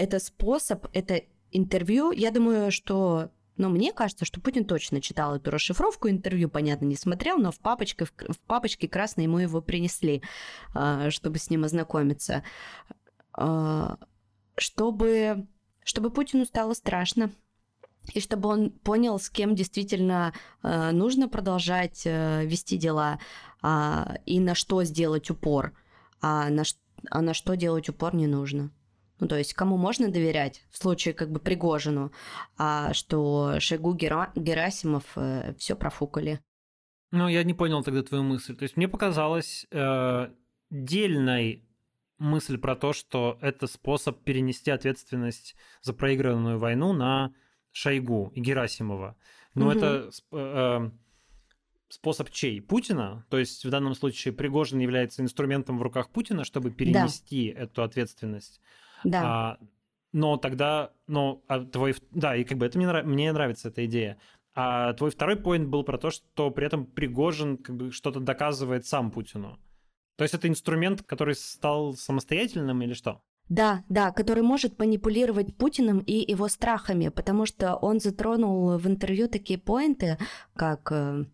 это 0.00 0.18
способ, 0.18 0.86
это 0.94 1.22
интервью, 1.50 2.10
я 2.10 2.30
думаю, 2.30 2.72
что 2.72 3.30
но 3.56 3.68
мне 3.68 3.92
кажется, 3.92 4.24
что 4.24 4.40
Путин 4.40 4.64
точно 4.64 5.02
читал 5.02 5.36
эту 5.36 5.50
расшифровку 5.50 6.08
интервью, 6.08 6.48
понятно, 6.48 6.86
не 6.86 6.96
смотрел, 6.96 7.36
но 7.36 7.52
в 7.52 7.58
папочке, 7.58 8.06
в, 8.06 8.38
папочке 8.46 8.88
красной 8.88 9.24
ему 9.24 9.36
его 9.36 9.60
принесли, 9.60 10.22
а, 10.74 11.10
чтобы 11.10 11.38
с 11.38 11.50
ним 11.50 11.64
ознакомиться. 11.64 12.42
А, 13.34 13.98
чтобы, 14.56 15.46
чтобы 15.84 16.08
Путину 16.08 16.46
стало 16.46 16.72
страшно. 16.72 17.30
И 18.14 18.20
чтобы 18.20 18.48
он 18.48 18.70
понял, 18.70 19.18
с 19.18 19.28
кем 19.28 19.54
действительно 19.54 20.32
э, 20.62 20.90
нужно 20.90 21.28
продолжать 21.28 22.00
э, 22.06 22.46
вести 22.46 22.78
дела, 22.78 23.20
и 24.24 24.40
на 24.40 24.54
что 24.54 24.82
сделать 24.84 25.28
упор, 25.28 25.74
а 26.22 26.48
на, 26.48 26.62
а 27.10 27.20
на 27.20 27.34
что 27.34 27.56
делать 27.56 27.90
упор 27.90 28.14
не 28.14 28.26
нужно. 28.26 28.70
Ну, 29.20 29.28
то 29.28 29.36
есть, 29.36 29.54
кому 29.54 29.76
можно 29.76 30.10
доверять 30.10 30.64
в 30.70 30.78
случае 30.78 31.14
как 31.14 31.30
бы 31.30 31.38
Пригожину, 31.40 32.10
а 32.56 32.92
что 32.94 33.60
Шойгу 33.60 33.94
Гера... 33.94 34.32
Герасимов 34.34 35.04
э, 35.16 35.54
все 35.58 35.76
профукали. 35.76 36.40
Ну, 37.12 37.28
я 37.28 37.44
не 37.44 37.54
понял 37.54 37.82
тогда 37.82 38.02
твою 38.02 38.24
мысль. 38.24 38.56
То 38.56 38.62
есть, 38.62 38.76
мне 38.76 38.88
показалось 38.88 39.66
э, 39.70 40.30
дельной 40.70 41.64
мысль 42.18 42.58
про 42.58 42.76
то, 42.76 42.92
что 42.92 43.38
это 43.40 43.66
способ 43.66 44.22
перенести 44.22 44.70
ответственность 44.70 45.56
за 45.82 45.92
проигранную 45.92 46.58
войну 46.58 46.92
на 46.92 47.34
Шойгу 47.72 48.32
и 48.34 48.40
Герасимова. 48.40 49.16
Но 49.54 49.68
угу. 49.68 49.76
это 49.76 50.10
э, 50.32 50.90
способ 51.88 52.30
чей? 52.30 52.60
Путина? 52.60 53.26
То 53.30 53.38
есть 53.38 53.64
в 53.64 53.70
данном 53.70 53.94
случае 53.94 54.32
Пригожин 54.32 54.78
является 54.78 55.22
инструментом 55.22 55.78
в 55.78 55.82
руках 55.82 56.10
Путина, 56.10 56.44
чтобы 56.44 56.70
перенести 56.70 57.52
да. 57.52 57.62
эту 57.62 57.82
ответственность. 57.82 58.60
Да. 59.04 59.22
А, 59.24 59.58
но 60.12 60.36
тогда, 60.36 60.92
но 61.06 61.42
а 61.46 61.64
твой, 61.64 61.94
да, 62.10 62.36
и 62.36 62.44
как 62.44 62.58
бы 62.58 62.66
это 62.66 62.78
мне, 62.78 62.86
нрав, 62.86 63.04
мне 63.04 63.32
нравится 63.32 63.68
эта 63.68 63.84
идея. 63.86 64.18
А 64.54 64.92
твой 64.94 65.10
второй 65.10 65.36
поинт 65.36 65.68
был 65.68 65.84
про 65.84 65.98
то, 65.98 66.10
что 66.10 66.50
при 66.50 66.66
этом 66.66 66.84
Пригожин 66.84 67.56
как 67.56 67.76
бы 67.76 67.92
что-то 67.92 68.20
доказывает 68.20 68.86
сам 68.86 69.10
Путину. 69.10 69.58
То 70.16 70.24
есть 70.24 70.34
это 70.34 70.48
инструмент, 70.48 71.02
который 71.02 71.34
стал 71.34 71.94
самостоятельным 71.94 72.82
или 72.82 72.92
что? 72.92 73.22
Да, 73.48 73.84
да, 73.88 74.12
который 74.12 74.42
может 74.42 74.78
манипулировать 74.78 75.56
Путиным 75.56 75.98
и 75.98 76.30
его 76.30 76.46
страхами, 76.48 77.08
потому 77.08 77.46
что 77.46 77.74
он 77.74 77.98
затронул 77.98 78.76
в 78.76 78.86
интервью 78.86 79.28
такие 79.28 79.58
поинты, 79.58 80.18
как 80.54 80.92
э, 80.92 81.24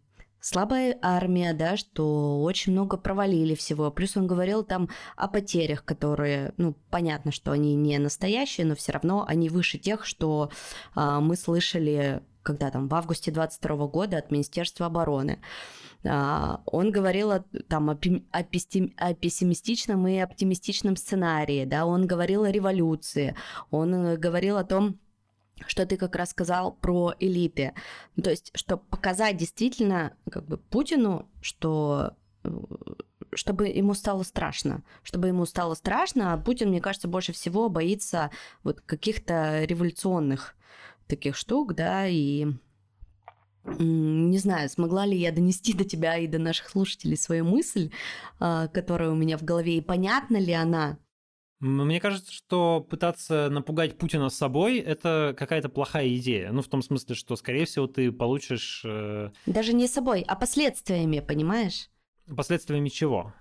слабая 0.47 0.97
армия, 1.03 1.53
да, 1.55 1.77
что 1.77 2.41
очень 2.43 2.73
много 2.73 2.97
провалили 2.97 3.57
всего. 3.57 3.91
Плюс 3.91 4.17
он 4.17 4.29
говорил 4.29 4.63
там 4.63 4.89
о 5.17 5.27
потерях, 5.27 5.85
которые, 5.85 6.55
ну, 6.57 6.77
понятно, 6.89 7.33
что 7.33 7.51
они 7.51 7.75
не 7.75 7.99
настоящие, 7.99 8.65
но 8.65 8.77
все 8.77 8.93
равно 8.93 9.25
они 9.27 9.49
выше 9.49 9.79
тех, 9.79 10.07
что 10.07 10.51
а, 10.95 11.21
мы 11.21 11.35
слышали, 11.37 12.23
когда 12.45 12.71
там 12.71 12.87
в 12.87 12.95
августе 12.95 13.33
22 13.33 13.89
года 13.89 14.19
от 14.19 14.31
Министерства 14.31 14.87
обороны. 14.87 15.41
А, 16.05 16.61
он 16.67 16.93
говорил 16.93 17.33
о, 17.33 17.45
там, 17.69 17.91
о, 17.91 17.99
о, 18.31 19.15
пессимистичном 19.15 20.07
и 20.07 20.19
оптимистичном 20.19 20.95
сценарии, 20.95 21.65
да, 21.65 21.87
он 21.87 22.07
говорил 22.07 22.45
о 22.45 22.53
революции, 22.53 23.35
он 23.73 23.95
э, 23.95 24.17
говорил 24.17 24.59
о 24.59 24.65
том, 24.65 25.01
что 25.67 25.87
ты 25.87 25.97
как 25.97 26.17
раз 26.17 26.31
сказал 26.31 26.73
про 26.73 27.15
элиты. 27.19 27.73
Ну, 28.17 28.23
то 28.23 28.31
есть, 28.31 28.51
чтобы 28.55 28.83
показать 28.85 29.37
действительно 29.37 30.15
как 30.31 30.47
бы 30.47 30.59
Путину, 30.59 31.29
что 31.41 32.15
э, 32.45 32.51
чтобы 33.33 33.69
ему 33.69 33.95
стало 33.95 34.23
страшно, 34.23 34.83
чтобы 35.03 35.29
ему 35.29 35.47
стало 35.47 35.75
страшно, 35.75 36.33
а 36.33 36.39
Путин, 36.39 36.71
мне 36.71 36.81
кажется, 36.81 37.09
больше 37.09 37.33
всего 37.33 37.69
боится 37.69 38.31
вот 38.63 38.81
каких-то 38.81 39.65
революционных 39.65 40.55
таких 41.07 41.37
штук, 41.37 41.75
да, 41.75 42.07
и 42.07 42.47
не 43.79 44.39
знаю, 44.39 44.69
смогла 44.69 45.07
ли 45.07 45.19
я 45.19 45.33
донести 45.33 45.73
до 45.75 45.85
тебя 45.85 46.17
и 46.19 46.29
до 46.29 46.39
наших 46.39 46.69
слушателей 46.69 47.17
свою 47.17 47.45
мысль, 47.45 47.91
а, 48.39 48.69
которая 48.69 49.11
у 49.11 49.17
меня 49.17 49.37
в 49.37 49.43
голове, 49.43 49.79
и 49.79 49.81
понятна 49.81 50.37
ли 50.37 50.53
она, 50.53 50.99
мне 51.61 52.01
кажется, 52.01 52.33
что 52.33 52.81
пытаться 52.81 53.49
напугать 53.51 53.97
Путина 53.97 54.29
собой– 54.29 54.79
это 54.79 55.35
какая-то 55.39 55.69
плохая 55.69 56.15
идея. 56.17 56.53
Ну, 56.53 56.61
в 56.63 56.69
том 56.69 56.83
смысле, 56.83 57.15
что, 57.15 57.37
скорее 57.37 57.65
всего, 57.65 57.87
ты 57.87 58.13
получишь… 58.13 58.83
Э... 58.85 59.31
Даже 59.47 59.73
не 59.73 59.89
собой, 59.89 60.23
а 60.27 60.37
последствиями, 60.37 61.21
понимаешь? 61.21 61.89
Последствиями 62.35 62.89
чего? 62.89 63.33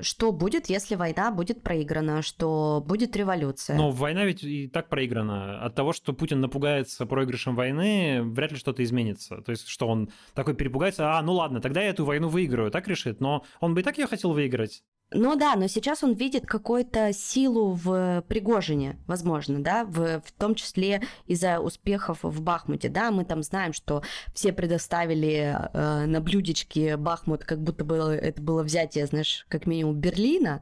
Что 0.00 0.32
будет, 0.32 0.66
если 0.66 0.96
война 0.96 1.30
будет 1.30 1.62
проиграна, 1.62 2.20
что 2.20 2.82
будет 2.84 3.14
революция? 3.14 3.76
Но 3.76 3.90
война 3.90 4.24
ведь 4.24 4.42
и 4.42 4.66
так 4.66 4.88
проиграна. 4.88 5.64
От 5.64 5.76
того, 5.76 5.92
что 5.92 6.12
Путин 6.12 6.40
напугается 6.40 7.06
проигрышем 7.06 7.54
войны, 7.54 8.20
вряд 8.22 8.50
ли 8.50 8.58
что-то 8.58 8.82
изменится. 8.82 9.40
То 9.42 9.50
есть, 9.50 9.68
что 9.68 9.86
он 9.86 10.10
такой 10.34 10.54
перепугается, 10.54 11.16
а, 11.16 11.22
ну 11.22 11.34
ладно, 11.34 11.60
тогда 11.60 11.80
я 11.80 11.90
эту 11.90 12.04
войну 12.04 12.28
выиграю, 12.28 12.72
так 12.72 12.88
решит. 12.88 13.20
Но 13.20 13.44
он 13.60 13.74
бы 13.74 13.80
и 13.80 13.84
так 13.84 13.96
ее 13.96 14.08
хотел 14.08 14.32
выиграть. 14.32 14.82
Ну 15.16 15.36
да, 15.36 15.54
но 15.54 15.68
сейчас 15.68 16.02
он 16.02 16.14
видит 16.14 16.44
какую-то 16.44 17.12
силу 17.12 17.72
в 17.72 18.24
Пригожине, 18.26 18.98
возможно, 19.06 19.62
да, 19.62 19.84
в, 19.84 20.20
в 20.20 20.32
том 20.32 20.56
числе 20.56 21.02
из-за 21.26 21.60
успехов 21.60 22.18
в 22.22 22.42
Бахмуте, 22.42 22.88
да, 22.88 23.12
мы 23.12 23.24
там 23.24 23.44
знаем, 23.44 23.72
что 23.72 24.02
все 24.34 24.52
предоставили 24.52 25.56
э, 25.72 26.06
на 26.06 26.20
блюдечке 26.20 26.96
Бахмут, 26.96 27.44
как 27.44 27.62
будто 27.62 27.84
бы 27.84 27.96
это 27.96 28.42
было 28.42 28.64
взятие, 28.64 29.06
знаешь, 29.06 29.46
как 29.48 29.66
минимум 29.66 30.00
Берлина, 30.00 30.60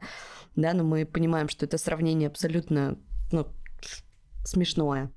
да, 0.55 0.73
но 0.73 0.83
мы 0.83 1.05
понимаем, 1.07 1.49
что 1.49 1.65
это 1.65 1.79
сравнение 1.79 2.27
абсолютно, 2.27 2.99
ну, 3.31 3.47
смешное. 4.45 5.11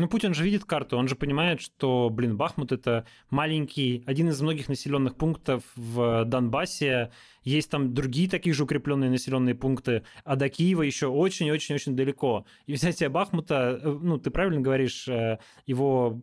Ну, 0.00 0.08
Путин 0.08 0.32
же 0.32 0.44
видит 0.44 0.64
карту, 0.64 0.96
он 0.96 1.08
же 1.08 1.14
понимает, 1.14 1.60
что, 1.60 2.08
блин, 2.08 2.38
Бахмут 2.38 2.72
это 2.72 3.04
маленький, 3.28 4.02
один 4.06 4.30
из 4.30 4.40
многих 4.40 4.70
населенных 4.70 5.14
пунктов 5.14 5.62
в 5.76 6.24
Донбассе. 6.24 7.10
Есть 7.42 7.70
там 7.70 7.92
другие 7.92 8.26
такие 8.26 8.54
же 8.54 8.64
укрепленные 8.64 9.10
населенные 9.10 9.54
пункты, 9.54 10.04
а 10.24 10.36
до 10.36 10.48
Киева 10.48 10.80
еще 10.80 11.08
очень-очень-очень 11.08 11.96
далеко. 11.96 12.46
И 12.64 12.72
взятие 12.72 13.10
Бахмута, 13.10 13.78
э, 13.82 13.98
ну, 14.00 14.16
ты 14.16 14.30
правильно 14.30 14.62
говоришь, 14.62 15.06
э, 15.06 15.38
его 15.66 16.22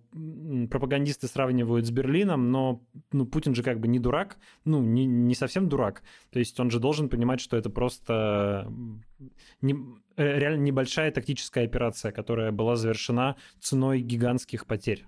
пропагандисты 0.71 1.27
сравнивают 1.27 1.85
с 1.85 1.91
Берлином, 1.91 2.51
но 2.51 2.81
ну, 3.11 3.27
Путин 3.27 3.53
же 3.53 3.61
как 3.61 3.79
бы 3.79 3.87
не 3.87 3.99
дурак, 3.99 4.37
ну, 4.65 4.81
не, 4.81 5.05
не 5.05 5.35
совсем 5.35 5.69
дурак. 5.69 6.01
То 6.31 6.39
есть 6.39 6.59
он 6.59 6.71
же 6.71 6.79
должен 6.79 7.09
понимать, 7.09 7.41
что 7.41 7.55
это 7.55 7.69
просто 7.69 8.71
не, 9.61 9.73
э, 9.73 9.75
реально 10.17 10.63
небольшая 10.63 11.12
тактическая 11.12 11.65
операция, 11.65 12.12
которая 12.12 12.51
была 12.51 12.75
завершена 12.75 13.36
ценой 13.60 14.01
гигантских 14.01 14.65
потерь. 14.65 15.06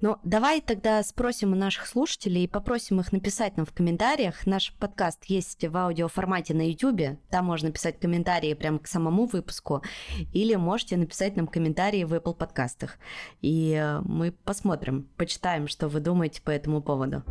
Ну, 0.00 0.16
давай 0.22 0.60
тогда 0.60 1.02
спросим 1.02 1.52
у 1.52 1.56
наших 1.56 1.88
слушателей 1.88 2.44
и 2.44 2.48
попросим 2.48 3.00
их 3.00 3.10
написать 3.10 3.56
нам 3.56 3.66
в 3.66 3.72
комментариях. 3.72 4.46
Наш 4.46 4.72
подкаст 4.74 5.24
есть 5.24 5.64
в 5.66 5.76
аудиоформате 5.76 6.54
на 6.54 6.68
YouTube. 6.68 7.18
Там 7.30 7.46
можно 7.46 7.72
писать 7.72 7.98
комментарии 7.98 8.54
прямо 8.54 8.78
к 8.78 8.86
самому 8.86 9.26
выпуску. 9.26 9.82
Или 10.32 10.54
можете 10.54 10.96
написать 10.96 11.36
нам 11.36 11.48
комментарии 11.48 12.04
в 12.04 12.14
Apple 12.14 12.36
подкастах. 12.36 12.96
И 13.40 13.72
э, 13.72 14.00
мы 14.02 14.30
посмотрим, 14.30 15.08
почитаем, 15.16 15.66
что 15.66 15.88
вы 15.88 15.98
думаете 15.98 16.42
по 16.42 16.50
этому 16.50 16.80
поводу. 16.80 17.24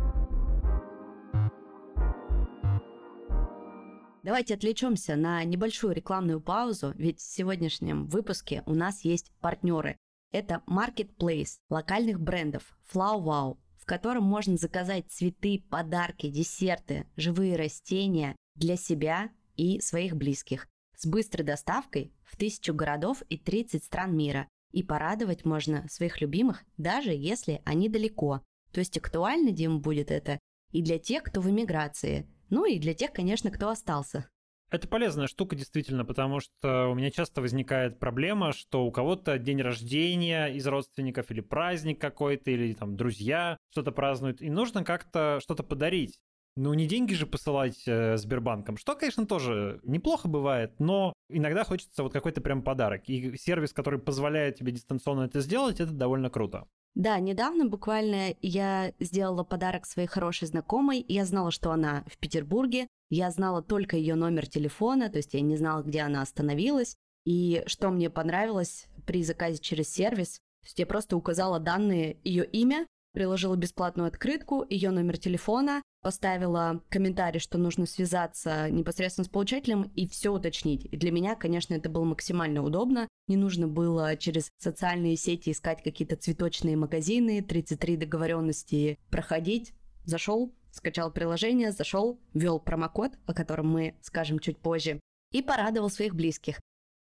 Давайте 4.28 4.52
отвлечемся 4.52 5.16
на 5.16 5.42
небольшую 5.42 5.94
рекламную 5.94 6.38
паузу, 6.42 6.92
ведь 6.98 7.18
в 7.18 7.22
сегодняшнем 7.22 8.06
выпуске 8.08 8.62
у 8.66 8.74
нас 8.74 9.02
есть 9.02 9.32
партнеры. 9.40 9.96
Это 10.32 10.62
marketplace 10.68 11.52
локальных 11.70 12.20
брендов 12.20 12.78
Flow 12.92 13.22
Wow, 13.22 13.56
в 13.78 13.86
котором 13.86 14.24
можно 14.24 14.58
заказать 14.58 15.10
цветы, 15.10 15.64
подарки, 15.70 16.28
десерты, 16.28 17.06
живые 17.16 17.56
растения 17.56 18.36
для 18.54 18.76
себя 18.76 19.30
и 19.56 19.80
своих 19.80 20.14
близких 20.14 20.68
с 20.94 21.06
быстрой 21.06 21.46
доставкой 21.46 22.12
в 22.26 22.36
тысячу 22.36 22.74
городов 22.74 23.22
и 23.30 23.38
30 23.38 23.82
стран 23.82 24.14
мира. 24.14 24.46
И 24.72 24.82
порадовать 24.82 25.46
можно 25.46 25.88
своих 25.88 26.20
любимых, 26.20 26.64
даже 26.76 27.14
если 27.14 27.62
они 27.64 27.88
далеко. 27.88 28.42
То 28.72 28.80
есть 28.80 28.98
актуально, 28.98 29.52
Дим, 29.52 29.80
будет 29.80 30.10
это 30.10 30.38
и 30.70 30.82
для 30.82 30.98
тех, 30.98 31.22
кто 31.22 31.40
в 31.40 31.48
эмиграции, 31.48 32.28
ну 32.50 32.64
и 32.66 32.78
для 32.78 32.94
тех, 32.94 33.12
конечно, 33.12 33.50
кто 33.50 33.68
остался. 33.68 34.28
Это 34.70 34.86
полезная 34.86 35.28
штука, 35.28 35.56
действительно, 35.56 36.04
потому 36.04 36.40
что 36.40 36.88
у 36.88 36.94
меня 36.94 37.10
часто 37.10 37.40
возникает 37.40 37.98
проблема, 37.98 38.52
что 38.52 38.84
у 38.84 38.92
кого-то 38.92 39.38
день 39.38 39.62
рождения 39.62 40.48
из 40.48 40.66
родственников 40.66 41.30
или 41.30 41.40
праздник 41.40 41.98
какой-то, 41.98 42.50
или 42.50 42.74
там 42.74 42.94
друзья 42.94 43.56
что-то 43.70 43.92
празднуют, 43.92 44.42
и 44.42 44.50
нужно 44.50 44.84
как-то 44.84 45.38
что-то 45.42 45.62
подарить. 45.62 46.20
Ну, 46.56 46.74
не 46.74 46.86
деньги 46.86 47.14
же 47.14 47.24
посылать 47.24 47.84
э, 47.86 48.16
Сбербанком, 48.16 48.76
что, 48.76 48.96
конечно, 48.96 49.26
тоже 49.26 49.80
неплохо 49.84 50.28
бывает, 50.28 50.74
но 50.80 51.12
иногда 51.30 51.64
хочется 51.64 52.02
вот 52.02 52.12
какой-то 52.12 52.40
прям 52.40 52.62
подарок. 52.62 53.08
И 53.08 53.38
сервис, 53.38 53.72
который 53.72 54.00
позволяет 54.00 54.56
тебе 54.56 54.72
дистанционно 54.72 55.22
это 55.22 55.40
сделать, 55.40 55.80
это 55.80 55.92
довольно 55.92 56.30
круто. 56.30 56.66
Да, 56.94 57.18
недавно 57.20 57.66
буквально 57.66 58.34
я 58.42 58.92
сделала 58.98 59.44
подарок 59.44 59.86
своей 59.86 60.08
хорошей 60.08 60.48
знакомой. 60.48 61.04
Я 61.08 61.24
знала, 61.24 61.50
что 61.50 61.70
она 61.70 62.04
в 62.06 62.18
Петербурге. 62.18 62.88
Я 63.10 63.30
знала 63.30 63.62
только 63.62 63.96
ее 63.96 64.14
номер 64.14 64.46
телефона, 64.46 65.08
то 65.08 65.18
есть 65.18 65.32
я 65.34 65.40
не 65.40 65.56
знала, 65.56 65.82
где 65.82 66.00
она 66.00 66.22
остановилась. 66.22 66.96
И 67.24 67.62
что 67.66 67.90
мне 67.90 68.10
понравилось 68.10 68.86
при 69.06 69.22
заказе 69.22 69.58
через 69.58 69.88
сервис, 69.92 70.38
то 70.62 70.66
есть 70.66 70.78
я 70.78 70.86
просто 70.86 71.16
указала 71.16 71.60
данные, 71.60 72.18
ее 72.24 72.44
имя, 72.44 72.86
приложила 73.12 73.56
бесплатную 73.56 74.08
открытку, 74.08 74.64
ее 74.68 74.90
номер 74.90 75.18
телефона, 75.18 75.82
поставила 76.00 76.82
комментарий, 76.88 77.40
что 77.40 77.58
нужно 77.58 77.86
связаться 77.86 78.70
непосредственно 78.70 79.24
с 79.24 79.28
получателем 79.28 79.90
и 79.94 80.06
все 80.08 80.30
уточнить. 80.30 80.86
И 80.90 80.96
для 80.96 81.10
меня, 81.10 81.34
конечно, 81.34 81.74
это 81.74 81.88
было 81.88 82.04
максимально 82.04 82.62
удобно. 82.62 83.08
Не 83.26 83.36
нужно 83.36 83.68
было 83.68 84.16
через 84.16 84.50
социальные 84.58 85.16
сети 85.16 85.50
искать 85.50 85.82
какие-то 85.82 86.16
цветочные 86.16 86.76
магазины, 86.76 87.42
33 87.42 87.96
договоренности 87.96 88.98
проходить. 89.10 89.74
Зашел, 90.04 90.54
скачал 90.70 91.12
приложение, 91.12 91.72
зашел, 91.72 92.18
ввел 92.32 92.60
промокод, 92.60 93.12
о 93.26 93.34
котором 93.34 93.68
мы 93.68 93.96
скажем 94.00 94.38
чуть 94.38 94.58
позже, 94.58 95.00
и 95.32 95.42
порадовал 95.42 95.90
своих 95.90 96.14
близких. 96.14 96.60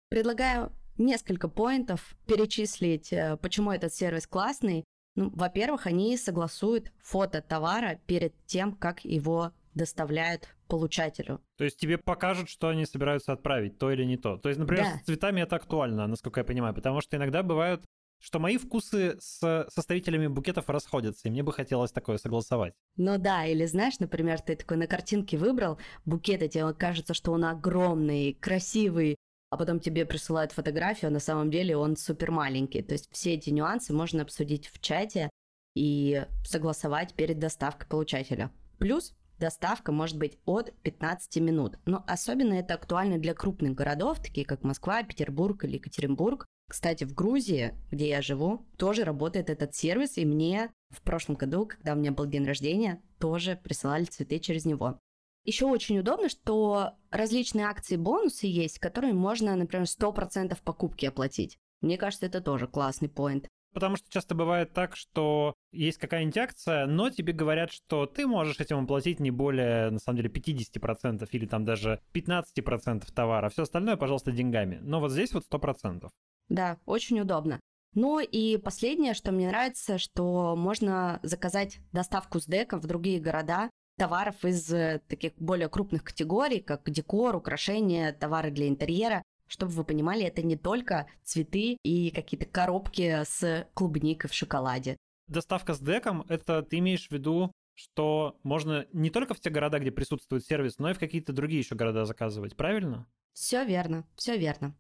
Предлагаю 0.10 0.72
несколько 0.98 1.48
поинтов 1.48 2.16
перечислить, 2.28 3.12
э, 3.12 3.38
почему 3.38 3.72
этот 3.72 3.94
сервис 3.94 4.28
классный, 4.28 4.84
ну, 5.16 5.30
во-первых, 5.36 5.88
они 5.88 6.18
согласуют 6.18 6.92
фото 7.00 7.42
товара 7.42 8.00
перед 8.06 8.34
тем, 8.46 8.74
как 8.74 9.04
его 9.04 9.52
доставляют 9.74 10.50
получателю. 10.68 11.42
То 11.58 11.64
есть 11.64 11.78
тебе 11.78 11.98
покажут, 11.98 12.50
что 12.50 12.70
они 12.70 12.86
собираются 12.86 13.34
отправить, 13.34 13.78
то 13.78 13.92
или 13.92 14.04
не 14.04 14.18
то. 14.18 14.38
То 14.38 14.50
есть, 14.50 14.60
например, 14.60 14.86
да. 14.86 15.00
с 15.00 15.06
цветами 15.06 15.42
это 15.42 15.58
актуально, 15.58 16.08
насколько 16.08 16.40
я 16.40 16.44
понимаю, 16.44 16.74
потому 16.74 17.02
что 17.02 17.18
иногда 17.18 17.44
бывают, 17.44 17.84
что 18.20 18.40
мои 18.40 18.58
вкусы 18.58 19.18
с 19.20 19.68
составителями 19.70 20.28
букетов 20.28 20.70
расходятся, 20.70 21.28
и 21.28 21.32
мне 21.32 21.44
бы 21.44 21.52
хотелось 21.52 21.92
такое 21.92 22.18
согласовать. 22.18 22.74
Ну 22.96 23.18
да, 23.18 23.46
или 23.46 23.66
знаешь, 23.66 24.00
например, 24.00 24.42
ты 24.42 24.56
такой 24.56 24.78
на 24.78 24.88
картинке 24.88 25.38
выбрал 25.38 25.80
букет, 26.06 26.44
и 26.44 26.50
тебе 26.50 26.74
кажется, 26.74 27.14
что 27.14 27.32
он 27.32 27.46
огромный, 27.46 28.34
красивый, 28.34 29.18
а 29.52 29.58
потом 29.58 29.82
тебе 29.82 30.06
присылают 30.06 30.54
фотографию, 30.54 31.10
а 31.10 31.14
на 31.14 31.20
самом 31.20 31.52
деле 31.52 31.76
он 31.76 31.98
супер 31.98 32.32
маленький. 32.32 32.82
То 32.82 32.94
есть 32.94 33.10
все 33.12 33.34
эти 33.34 33.50
нюансы 33.50 33.94
можно 33.94 34.24
обсудить 34.24 34.68
в 34.68 34.80
чате 34.80 35.30
и 35.76 36.26
согласовать 36.46 37.14
перед 37.14 37.38
доставкой 37.38 37.88
получателя. 37.88 38.50
Плюс 38.80 39.14
доставка 39.40 39.92
может 39.92 40.18
быть 40.18 40.40
от 40.46 40.74
15 40.84 41.36
минут. 41.42 41.78
Но 41.86 42.06
особенно 42.08 42.54
это 42.54 42.76
актуально 42.76 43.18
для 43.18 43.34
крупных 43.34 43.74
городов, 43.76 44.22
такие 44.22 44.46
как 44.46 44.64
Москва, 44.64 45.04
Петербург 45.04 45.64
или 45.66 45.76
Екатеринбург. 45.76 46.46
Кстати, 46.70 47.04
в 47.04 47.14
Грузии, 47.14 47.74
где 47.92 48.08
я 48.08 48.22
живу, 48.22 48.66
тоже 48.78 49.04
работает 49.04 49.50
этот 49.50 49.76
сервис, 49.76 50.18
и 50.18 50.24
мне 50.26 50.72
в 50.92 51.02
прошлом 51.02 51.36
году, 51.36 51.66
когда 51.66 51.92
у 51.92 51.98
меня 51.98 52.14
был 52.14 52.26
день 52.26 52.46
рождения, 52.46 53.02
тоже 53.20 53.60
присылали 53.62 54.06
цветы 54.06 54.40
через 54.40 54.64
него. 54.64 54.98
Еще 55.44 55.66
очень 55.66 55.98
удобно, 55.98 56.30
что 56.30 56.92
различные 57.10 57.66
акции 57.66 57.96
бонусы 57.96 58.46
есть, 58.46 58.80
которые 58.80 59.14
можно, 59.14 59.56
например, 59.56 59.86
100% 59.86 60.58
покупки 60.64 61.06
оплатить. 61.06 61.58
Мне 61.82 61.98
кажется, 61.98 62.28
это 62.28 62.42
тоже 62.42 62.68
классный 62.68 63.10
поинт. 63.10 63.48
Потому 63.74 63.96
что 63.96 64.10
часто 64.10 64.36
бывает 64.36 64.74
так, 64.74 64.96
что 64.96 65.56
есть 65.72 65.98
какая-нибудь 65.98 66.38
акция, 66.38 66.86
но 66.86 67.10
тебе 67.10 67.32
говорят, 67.32 67.72
что 67.72 68.06
ты 68.06 68.28
можешь 68.28 68.60
этим 68.60 68.84
оплатить 68.84 69.20
не 69.20 69.32
более, 69.32 69.90
на 69.90 70.00
самом 70.00 70.18
деле, 70.18 70.30
50% 70.30 71.28
или 71.32 71.46
там 71.46 71.64
даже 71.64 72.02
15% 72.14 73.12
товара. 73.14 73.50
Все 73.50 73.64
остальное, 73.64 73.96
пожалуйста, 73.96 74.32
деньгами. 74.32 74.80
Но 74.82 75.00
вот 75.00 75.12
здесь 75.12 75.34
вот 75.34 75.46
100%. 75.50 76.10
Да, 76.50 76.78
очень 76.86 77.20
удобно. 77.22 77.62
Ну 77.94 78.20
и 78.20 78.58
последнее, 78.58 79.14
что 79.14 79.32
мне 79.32 79.48
нравится, 79.48 79.98
что 79.98 80.56
можно 80.56 81.20
заказать 81.24 81.80
доставку 81.94 82.40
с 82.40 82.46
деком 82.46 82.82
в 82.82 82.88
другие 82.88 83.20
города, 83.20 83.70
товаров 83.98 84.44
из 84.46 84.72
э, 84.74 85.02
таких 85.08 85.34
более 85.38 85.70
крупных 85.70 86.04
категорий, 86.04 86.60
как 86.60 86.90
декор, 86.90 87.36
украшения, 87.36 88.14
товары 88.14 88.52
для 88.52 88.68
интерьера. 88.68 89.24
Чтобы 89.48 89.72
вы 89.74 89.84
понимали, 89.84 90.24
это 90.24 90.44
не 90.44 90.56
только 90.56 91.08
цветы 91.24 91.78
и 91.84 92.12
какие-то 92.12 92.46
коробки 92.46 93.24
с 93.26 93.68
клубникой 93.74 94.30
в 94.30 94.34
шоколаде. 94.34 94.98
Доставка 95.28 95.74
с 95.74 95.80
деком, 95.80 96.26
это 96.30 96.64
ты 96.64 96.80
имеешь 96.80 97.08
в 97.08 97.12
виду, 97.12 97.52
что 97.74 98.38
можно 98.44 98.86
не 98.94 99.10
только 99.10 99.34
в 99.34 99.40
те 99.40 99.50
города, 99.50 99.80
где 99.80 99.92
присутствует 99.92 100.46
сервис, 100.46 100.78
но 100.78 100.92
и 100.92 100.94
в 100.94 101.00
какие-то 101.00 101.34
другие 101.34 101.60
еще 101.60 101.76
города 101.76 102.06
заказывать, 102.06 102.56
правильно? 102.56 103.08
Все 103.34 103.66
верно, 103.66 104.06
все 104.16 104.38
верно. 104.38 104.76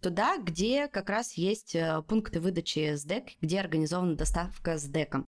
Туда, 0.00 0.38
где 0.38 0.88
как 0.88 1.10
раз 1.10 1.34
есть 1.34 1.74
э, 1.74 2.02
пункты 2.08 2.40
выдачи 2.40 2.94
с 2.94 3.04
дек, 3.04 3.24
где 3.40 3.60
организована 3.60 4.16
доставка 4.16 4.78
с 4.78 4.84
деком. 4.84 5.26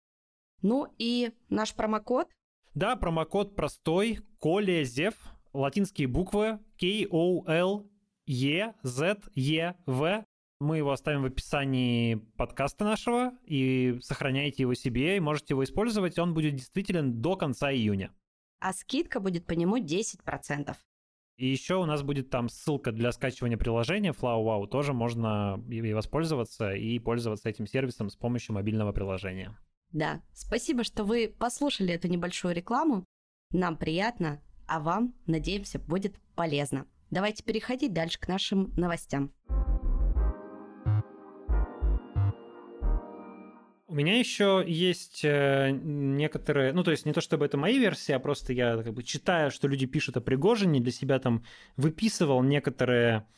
Ну 0.62 0.92
и 0.96 1.32
наш 1.50 1.74
промокод 1.74 2.28
да, 2.74 2.96
промокод 2.96 3.54
простой, 3.56 4.18
Колезев, 4.40 5.14
латинские 5.52 6.08
буквы 6.08 6.58
K-O-L-E-Z-E-V. 6.78 7.84
Мы 10.60 10.76
его 10.76 10.92
оставим 10.92 11.22
в 11.22 11.26
описании 11.26 12.14
подкаста 12.36 12.84
нашего, 12.84 13.32
и 13.44 13.98
сохраняйте 14.00 14.62
его 14.62 14.74
себе, 14.74 15.16
и 15.16 15.20
можете 15.20 15.54
его 15.54 15.64
использовать. 15.64 16.18
Он 16.18 16.32
будет 16.34 16.54
действителен 16.54 17.20
до 17.20 17.36
конца 17.36 17.72
июня. 17.72 18.12
А 18.60 18.72
скидка 18.72 19.20
будет 19.20 19.46
по 19.46 19.52
нему 19.52 19.78
10%. 19.78 20.74
И 21.36 21.46
еще 21.46 21.74
у 21.76 21.84
нас 21.84 22.02
будет 22.02 22.30
там 22.30 22.48
ссылка 22.48 22.92
для 22.92 23.10
скачивания 23.10 23.56
приложения 23.56 24.12
FlowWow. 24.12 24.68
Тоже 24.68 24.92
можно 24.92 25.62
и 25.68 25.92
воспользоваться 25.92 26.72
и 26.72 26.98
пользоваться 27.00 27.48
этим 27.48 27.66
сервисом 27.66 28.08
с 28.08 28.16
помощью 28.16 28.54
мобильного 28.54 28.92
приложения. 28.92 29.58
Да, 29.94 30.20
спасибо, 30.32 30.82
что 30.82 31.04
вы 31.04 31.32
послушали 31.38 31.94
эту 31.94 32.08
небольшую 32.08 32.52
рекламу. 32.52 33.04
Нам 33.52 33.76
приятно, 33.76 34.42
а 34.66 34.80
вам, 34.80 35.14
надеемся, 35.26 35.78
будет 35.78 36.16
полезно. 36.34 36.88
Давайте 37.12 37.44
переходить 37.44 37.92
дальше 37.92 38.18
к 38.18 38.26
нашим 38.26 38.72
новостям. 38.76 39.32
У 43.86 43.94
меня 43.94 44.18
еще 44.18 44.64
есть 44.66 45.24
э, 45.24 45.70
некоторые, 45.70 46.72
ну 46.72 46.82
то 46.82 46.90
есть 46.90 47.06
не 47.06 47.12
то 47.12 47.20
чтобы 47.20 47.44
это 47.44 47.56
мои 47.56 47.78
версии, 47.78 48.10
а 48.10 48.18
просто 48.18 48.52
я 48.52 48.76
как 48.82 48.92
бы 48.92 49.04
читаю, 49.04 49.52
что 49.52 49.68
люди 49.68 49.86
пишут 49.86 50.16
о 50.16 50.20
Пригожине, 50.20 50.80
для 50.80 50.90
себя 50.90 51.20
там 51.20 51.44
выписывал 51.76 52.42
некоторые 52.42 53.28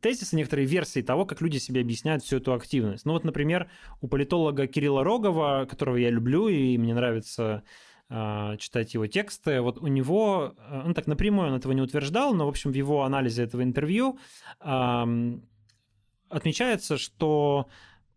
тезисы, 0.00 0.34
некоторые 0.34 0.66
версии 0.66 1.00
того, 1.00 1.24
как 1.26 1.40
люди 1.40 1.58
себе 1.58 1.80
объясняют 1.80 2.24
всю 2.24 2.38
эту 2.38 2.54
активность. 2.54 3.04
Ну 3.04 3.12
вот, 3.12 3.24
например, 3.24 3.70
у 4.00 4.08
политолога 4.08 4.66
Кирилла 4.66 5.04
Рогова, 5.04 5.66
которого 5.68 5.96
я 5.96 6.10
люблю 6.10 6.48
и 6.48 6.76
мне 6.76 6.92
нравится 6.92 7.62
э, 8.08 8.56
читать 8.58 8.94
его 8.94 9.06
тексты, 9.06 9.60
вот 9.60 9.78
у 9.78 9.86
него, 9.86 10.54
э, 10.58 10.82
он 10.84 10.94
так 10.94 11.06
напрямую 11.06 11.50
он 11.50 11.54
этого 11.54 11.72
не 11.72 11.82
утверждал, 11.82 12.34
но, 12.34 12.46
в 12.46 12.48
общем, 12.48 12.72
в 12.72 12.74
его 12.74 13.04
анализе 13.04 13.44
этого 13.44 13.62
интервью 13.62 14.18
э, 14.60 15.38
отмечается, 16.28 16.98
что 16.98 17.68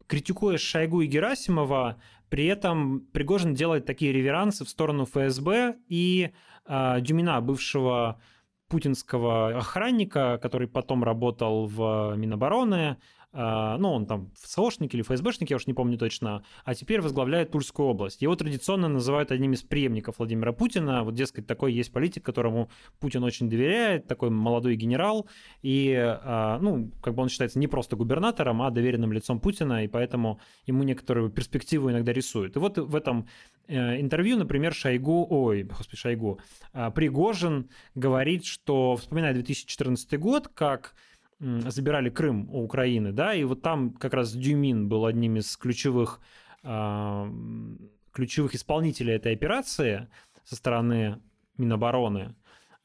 критикуя 0.08 0.58
Шойгу 0.58 1.02
и 1.02 1.08
Герасимова, 1.08 2.02
при 2.30 2.48
этом 2.48 3.02
Пригожин 3.14 3.54
делает 3.54 3.86
такие 3.86 4.12
реверансы 4.12 4.66
в 4.66 4.70
сторону 4.70 5.06
ФСБ 5.06 5.76
и 5.88 6.32
э, 6.66 6.98
Дюмина, 7.02 7.42
бывшего 7.42 8.20
путинского 8.68 9.58
охранника, 9.58 10.40
который 10.42 10.68
потом 10.68 11.04
работал 11.04 11.66
в 11.68 12.16
Минобороны, 12.16 12.98
ну, 13.36 13.92
он 13.92 14.06
там 14.06 14.32
ФСОшник 14.40 14.94
или 14.94 15.02
ФСБшник, 15.02 15.50
я 15.50 15.58
уж 15.58 15.68
не 15.68 15.74
помню 15.74 15.98
точно, 15.98 16.44
а 16.64 16.74
теперь 16.74 17.02
возглавляет 17.02 17.52
Тульскую 17.52 17.90
область. 17.90 18.22
Его 18.22 18.36
традиционно 18.36 18.88
называют 18.88 19.32
одним 19.32 19.54
из 19.54 19.62
преемников 19.62 20.20
Владимира 20.20 20.54
Путина. 20.54 21.04
Вот, 21.04 21.16
дескать, 21.16 21.46
такой 21.46 21.74
есть 21.74 21.92
политик, 21.92 22.24
которому 22.24 22.70
Путин 23.00 23.24
очень 23.24 23.50
доверяет, 23.50 24.08
такой 24.08 24.30
молодой 24.30 24.76
генерал, 24.76 25.28
и, 25.62 25.94
а, 25.98 26.60
ну, 26.60 26.92
как 27.02 27.16
бы 27.16 27.24
он 27.24 27.30
считается 27.30 27.60
не 27.60 27.68
просто 27.68 27.96
губернатором, 27.96 28.62
а 28.62 28.72
доверенным 28.72 29.12
лицом 29.12 29.40
Путина, 29.40 29.84
и 29.84 29.88
поэтому 29.88 30.40
ему 30.66 30.84
некоторую 30.84 31.30
перспективу 31.30 31.92
иногда 31.92 32.14
рисуют. 32.14 32.56
И 32.56 32.60
вот 32.60 32.78
в 32.78 32.96
этом 32.96 33.28
э, 33.68 34.00
интервью, 34.00 34.38
например, 34.38 34.74
Шойгу, 34.74 35.28
ой, 35.30 35.64
господи, 35.64 35.98
Шойгу, 35.98 36.40
а, 36.74 36.92
Пригожин 36.92 37.70
говорит, 37.96 38.46
что, 38.46 38.96
вспоминая 38.96 39.34
2014 39.34 40.20
год, 40.20 40.48
как 40.48 40.96
забирали 41.40 42.10
Крым 42.10 42.50
у 42.50 42.64
Украины, 42.64 43.12
да, 43.12 43.34
и 43.34 43.44
вот 43.44 43.62
там 43.62 43.92
как 43.92 44.14
раз 44.14 44.34
Дюмин 44.34 44.88
был 44.88 45.06
одним 45.06 45.38
из 45.38 45.58
ключевых, 45.58 46.22
ключевых 46.64 48.56
исполнителей 48.56 49.16
этой 49.16 49.34
операции 49.34 50.08
со 50.44 50.56
стороны 50.56 51.20
Минобороны, 51.58 52.36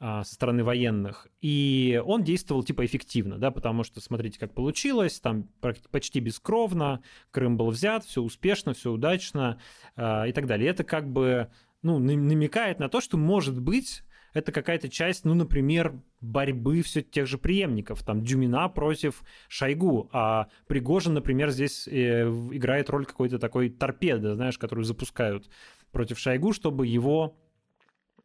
а, 0.02 0.24
со 0.24 0.34
стороны 0.34 0.64
военных, 0.64 1.28
и 1.42 2.02
он 2.04 2.24
действовал 2.24 2.62
типа 2.62 2.86
эффективно, 2.86 3.36
да, 3.36 3.50
потому 3.50 3.84
что 3.84 4.00
смотрите, 4.00 4.38
как 4.38 4.54
получилось, 4.54 5.20
там 5.20 5.48
почти 5.90 6.20
бескровно, 6.20 7.02
Крым 7.30 7.58
был 7.58 7.68
взят, 7.68 8.04
все 8.04 8.22
успешно, 8.22 8.72
все 8.72 8.90
удачно 8.90 9.60
а, 9.96 10.24
и 10.24 10.32
так 10.32 10.46
далее. 10.46 10.70
Это 10.70 10.84
как 10.84 11.06
бы 11.12 11.50
ну, 11.82 11.98
намекает 11.98 12.78
на 12.78 12.88
то, 12.88 13.02
что, 13.02 13.18
может 13.18 13.60
быть, 13.60 14.02
это 14.32 14.52
какая-то 14.52 14.88
часть, 14.88 15.24
ну, 15.24 15.34
например, 15.34 15.94
борьбы 16.20 16.82
все 16.82 17.02
тех 17.02 17.26
же 17.26 17.38
преемников, 17.38 18.02
там, 18.02 18.22
Дюмина 18.22 18.68
против 18.68 19.22
Шойгу, 19.48 20.08
а 20.12 20.48
Пригожин, 20.66 21.14
например, 21.14 21.50
здесь 21.50 21.88
э, 21.88 22.28
играет 22.52 22.90
роль 22.90 23.06
какой-то 23.06 23.38
такой 23.38 23.70
торпеды, 23.70 24.34
знаешь, 24.34 24.58
которую 24.58 24.84
запускают 24.84 25.48
против 25.92 26.18
Шойгу, 26.18 26.52
чтобы 26.52 26.86
его, 26.86 27.36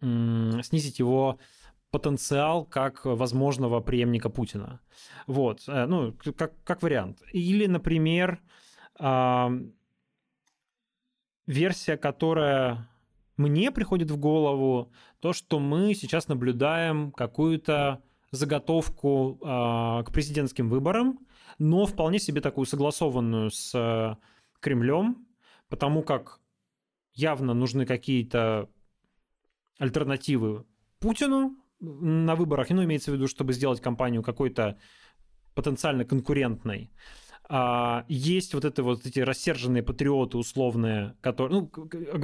снизить 0.01 0.99
его 0.99 1.39
потенциал 1.89 2.65
как 2.65 3.05
возможного 3.05 3.79
преемника 3.79 4.29
Путина. 4.29 4.81
Вот, 5.27 5.63
э, 5.67 5.85
ну, 5.85 6.13
как, 6.37 6.53
как 6.63 6.83
вариант. 6.83 7.21
Или, 7.31 7.65
например, 7.67 8.41
версия, 11.47 11.97
которая 11.97 12.87
мне 13.38 13.71
приходит 13.71 14.12
в 14.12 14.17
голову 14.17 14.91
то, 15.19 15.34
что 15.34 15.60
мы 15.60 15.93
сейчас 15.93 16.28
наблюдаем 16.28 17.12
какую-то 17.12 18.02
заготовку 18.32 19.39
э, 19.41 20.04
к 20.04 20.12
президентским 20.12 20.69
выборам, 20.69 21.19
но 21.60 21.86
вполне 21.86 22.19
себе 22.19 22.41
такую 22.41 22.65
согласованную 22.65 23.52
с 23.52 23.74
э, 23.74 24.15
Кремлем, 24.60 25.28
потому 25.69 26.04
как 26.04 26.39
явно 27.13 27.54
нужны 27.54 27.86
какие-то 27.86 28.69
альтернативы 29.80 30.65
Путину 31.00 31.58
на 31.80 32.36
выборах, 32.36 32.69
ну, 32.69 32.84
имеется 32.84 33.12
в 33.12 33.15
виду, 33.15 33.28
чтобы 33.28 33.54
сделать 33.54 33.82
кампанию 33.82 34.24
какой-то 34.24 34.78
потенциально 35.54 36.06
конкурентной. 36.06 36.91
А, 37.47 38.05
есть 38.08 38.53
вот 38.53 38.65
это 38.65 38.81
вот 38.81 39.05
эти 39.05 39.19
рассерженные 39.19 39.84
патриоты 39.84 40.38
условные, 40.38 41.15
которые, 41.21 41.62
ну, 41.62 41.71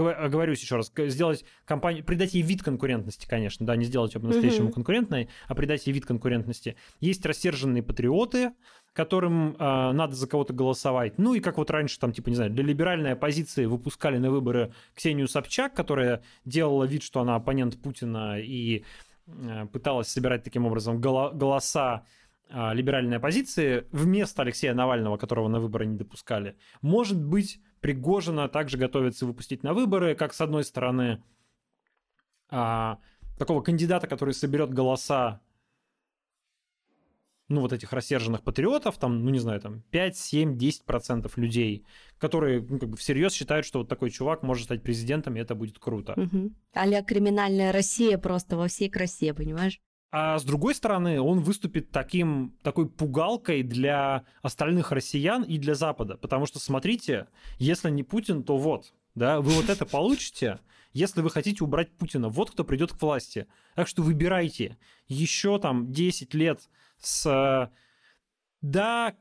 оговорюсь 0.08 0.62
еще 0.62 0.78
раз, 0.78 0.92
сделать 0.96 1.46
компанию, 1.66 2.04
придать 2.04 2.34
ей 2.34 2.42
вид 2.42 2.64
конкурентности, 2.64 3.28
конечно, 3.28 3.66
да, 3.66 3.76
не 3.76 3.86
сделать 3.86 4.16
ее 4.16 4.22
по-настоящему 4.22 4.70
mm-hmm. 4.70 4.74
конкурентной, 4.74 5.30
а 5.48 5.56
придать 5.56 5.86
ей 5.86 5.94
вид 5.94 6.06
конкурентности. 6.06 6.76
Есть 7.00 7.26
рассерженные 7.26 7.84
патриоты, 7.84 8.54
которым 8.94 9.56
э, 9.58 9.92
надо 9.92 10.16
за 10.16 10.28
кого-то 10.28 10.54
голосовать. 10.54 11.18
Ну 11.18 11.34
и 11.34 11.40
как 11.40 11.58
вот 11.58 11.70
раньше, 11.70 12.00
там, 12.00 12.12
типа, 12.12 12.30
не 12.30 12.36
знаю, 12.36 12.52
для 12.52 12.64
либеральной 12.64 13.14
оппозиции 13.14 13.66
выпускали 13.66 14.18
на 14.18 14.32
выборы 14.32 14.74
Ксению 14.96 15.28
Собчак, 15.28 15.74
которая 15.74 16.24
делала 16.46 16.84
вид, 16.84 17.04
что 17.04 17.22
она 17.22 17.36
оппонент 17.36 17.80
Путина 17.82 18.40
и 18.40 18.84
э, 19.28 19.66
пыталась 19.72 20.08
собирать 20.08 20.44
таким 20.44 20.66
образом 20.66 21.00
голоса 21.00 21.94
а, 21.94 22.06
либеральной 22.50 23.18
оппозиции 23.18 23.88
вместо 23.92 24.42
Алексея 24.42 24.74
Навального, 24.74 25.18
которого 25.18 25.48
на 25.48 25.60
выборы 25.60 25.86
не 25.86 25.98
допускали, 25.98 26.58
может 26.82 27.22
быть, 27.22 27.62
Пригожина 27.82 28.48
также 28.48 28.78
готовится 28.78 29.26
выпустить 29.26 29.64
на 29.64 29.74
выборы, 29.74 30.16
как 30.16 30.34
с 30.34 30.42
одной 30.42 30.64
стороны 30.64 31.24
а, 32.50 33.00
такого 33.40 33.62
кандидата, 33.62 34.08
который 34.08 34.36
соберет 34.36 34.72
голоса 34.72 35.42
ну, 37.52 37.62
вот 37.62 37.74
этих 37.74 37.92
рассерженных 37.92 38.44
патриотов, 38.44 38.98
там, 38.98 39.26
ну, 39.26 39.30
не 39.30 39.40
знаю, 39.40 39.60
там, 39.60 39.82
5, 39.92 40.18
7, 40.18 40.58
10 40.58 40.86
процентов 40.86 41.38
людей, 41.38 41.86
которые 42.18 42.62
ну, 42.62 42.80
как 42.80 42.90
бы 42.90 42.98
всерьез 42.98 43.34
считают, 43.34 43.66
что 43.66 43.80
вот 43.80 43.90
такой 43.90 44.10
чувак 44.10 44.42
может 44.42 44.66
стать 44.66 44.84
президентом, 44.84 45.36
и 45.36 45.40
это 45.40 45.54
будет 45.54 45.78
круто. 45.78 46.14
Угу. 46.14 46.52
а 46.74 47.04
криминальная 47.04 47.72
Россия 47.72 48.18
просто 48.18 48.58
во 48.58 48.68
всей 48.68 48.90
красе, 48.90 49.34
понимаешь? 49.34 49.82
А 50.12 50.38
с 50.38 50.44
другой 50.44 50.76
стороны, 50.76 51.22
он 51.22 51.40
выступит 51.40 51.92
таким, 51.92 52.54
такой 52.64 52.90
пугалкой 52.90 53.64
для 53.64 54.26
остальных 54.42 54.92
россиян 54.92 55.44
и 55.44 55.58
для 55.58 55.74
Запада. 55.74 56.18
Потому 56.18 56.46
что, 56.46 56.60
смотрите, 56.60 57.28
если 57.58 57.90
не 57.90 58.04
Путин, 58.04 58.44
то 58.44 58.58
вот, 58.58 58.94
да, 59.16 59.40
вы 59.40 59.54
вот 59.54 59.70
это 59.70 59.86
получите, 59.86 60.60
если 60.92 61.22
вы 61.22 61.30
хотите 61.30 61.64
убрать 61.64 61.96
Путина. 61.98 62.28
Вот 62.28 62.52
кто 62.52 62.66
придет 62.66 62.92
к 62.92 63.02
власти. 63.02 63.48
Так 63.76 63.88
что 63.88 64.02
выбирайте. 64.02 64.78
Еще 65.08 65.58
там 65.60 65.94
10 65.94 66.34
лет 66.34 66.70
с... 67.00 67.72
Да, 68.62 69.16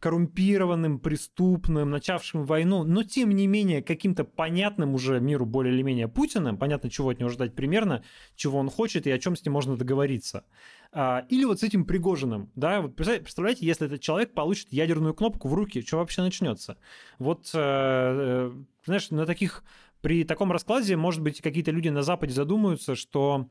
коррумпированным, 0.00 0.98
преступным, 0.98 1.90
начавшим 1.90 2.44
войну, 2.44 2.84
но 2.84 3.04
тем 3.04 3.30
не 3.30 3.46
менее 3.46 3.82
каким-то 3.82 4.24
понятным 4.24 4.94
уже 4.94 5.20
миру 5.20 5.44
более 5.44 5.74
или 5.74 5.82
менее 5.82 6.08
Путиным, 6.08 6.56
понятно, 6.56 6.90
чего 6.90 7.10
от 7.10 7.20
него 7.20 7.28
ждать 7.28 7.54
примерно, 7.54 8.02
чего 8.34 8.58
он 8.58 8.70
хочет 8.70 9.06
и 9.06 9.10
о 9.10 9.18
чем 9.18 9.36
с 9.36 9.44
ним 9.44 9.52
можно 9.52 9.76
договориться. 9.76 10.44
А, 10.92 11.26
или 11.28 11.44
вот 11.44 11.60
с 11.60 11.62
этим 11.62 11.84
Пригожиным, 11.84 12.50
да, 12.54 12.80
вот 12.80 12.96
представляете, 12.96 13.66
если 13.66 13.86
этот 13.86 14.00
человек 14.00 14.32
получит 14.32 14.72
ядерную 14.72 15.14
кнопку 15.14 15.48
в 15.48 15.54
руки, 15.54 15.82
что 15.82 15.98
вообще 15.98 16.22
начнется? 16.22 16.78
Вот, 17.18 17.50
э, 17.52 17.58
э, 17.58 18.52
знаешь, 18.86 19.10
на 19.10 19.26
таких, 19.26 19.62
при 20.00 20.24
таком 20.24 20.50
раскладе, 20.50 20.96
может 20.96 21.22
быть, 21.22 21.42
какие-то 21.42 21.72
люди 21.72 21.90
на 21.90 22.02
Западе 22.02 22.32
задумаются, 22.32 22.94
что 22.94 23.50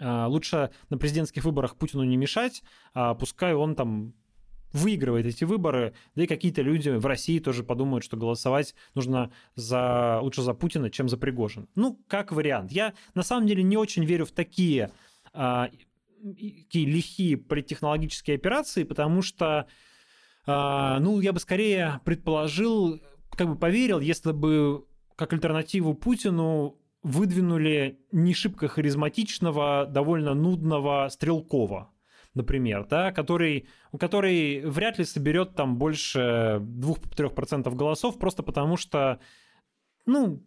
э, 0.00 0.24
лучше 0.26 0.70
на 0.90 0.98
президентских 0.98 1.44
выборах 1.44 1.76
Путину 1.76 2.02
не 2.02 2.16
мешать, 2.16 2.64
а 2.92 3.14
пускай 3.14 3.54
он 3.54 3.76
там 3.76 4.14
выигрывает 4.74 5.24
эти 5.24 5.44
выборы, 5.44 5.94
да 6.16 6.24
и 6.24 6.26
какие-то 6.26 6.60
люди 6.60 6.90
в 6.90 7.06
России 7.06 7.38
тоже 7.38 7.62
подумают, 7.62 8.04
что 8.04 8.16
голосовать 8.16 8.74
нужно 8.94 9.30
за, 9.54 10.18
лучше 10.20 10.42
за 10.42 10.52
Путина, 10.52 10.90
чем 10.90 11.08
за 11.08 11.16
Пригожин. 11.16 11.68
Ну, 11.76 11.98
как 12.08 12.32
вариант. 12.32 12.72
Я 12.72 12.92
на 13.14 13.22
самом 13.22 13.46
деле 13.46 13.62
не 13.62 13.76
очень 13.76 14.04
верю 14.04 14.26
в 14.26 14.32
такие, 14.32 14.90
а, 15.32 15.70
такие 16.20 16.86
лихие 16.86 17.36
политтехнологические 17.36 18.34
операции, 18.34 18.82
потому 18.82 19.22
что, 19.22 19.68
а, 20.44 20.98
ну, 20.98 21.20
я 21.20 21.32
бы 21.32 21.38
скорее 21.38 22.00
предположил, 22.04 23.00
как 23.30 23.48
бы 23.48 23.56
поверил, 23.56 24.00
если 24.00 24.32
бы 24.32 24.84
как 25.14 25.32
альтернативу 25.32 25.94
Путину 25.94 26.80
выдвинули 27.04 28.00
не 28.10 28.34
шибко 28.34 28.66
харизматичного, 28.66 29.86
довольно 29.88 30.34
нудного 30.34 31.08
Стрелкова 31.10 31.93
например, 32.34 32.86
да, 32.86 33.12
который, 33.12 33.66
который 33.98 34.60
вряд 34.60 34.98
ли 34.98 35.04
соберет 35.04 35.54
там 35.54 35.76
больше 35.76 36.60
2-3% 36.60 37.74
голосов, 37.74 38.18
просто 38.18 38.42
потому 38.42 38.76
что, 38.76 39.20
ну, 40.06 40.42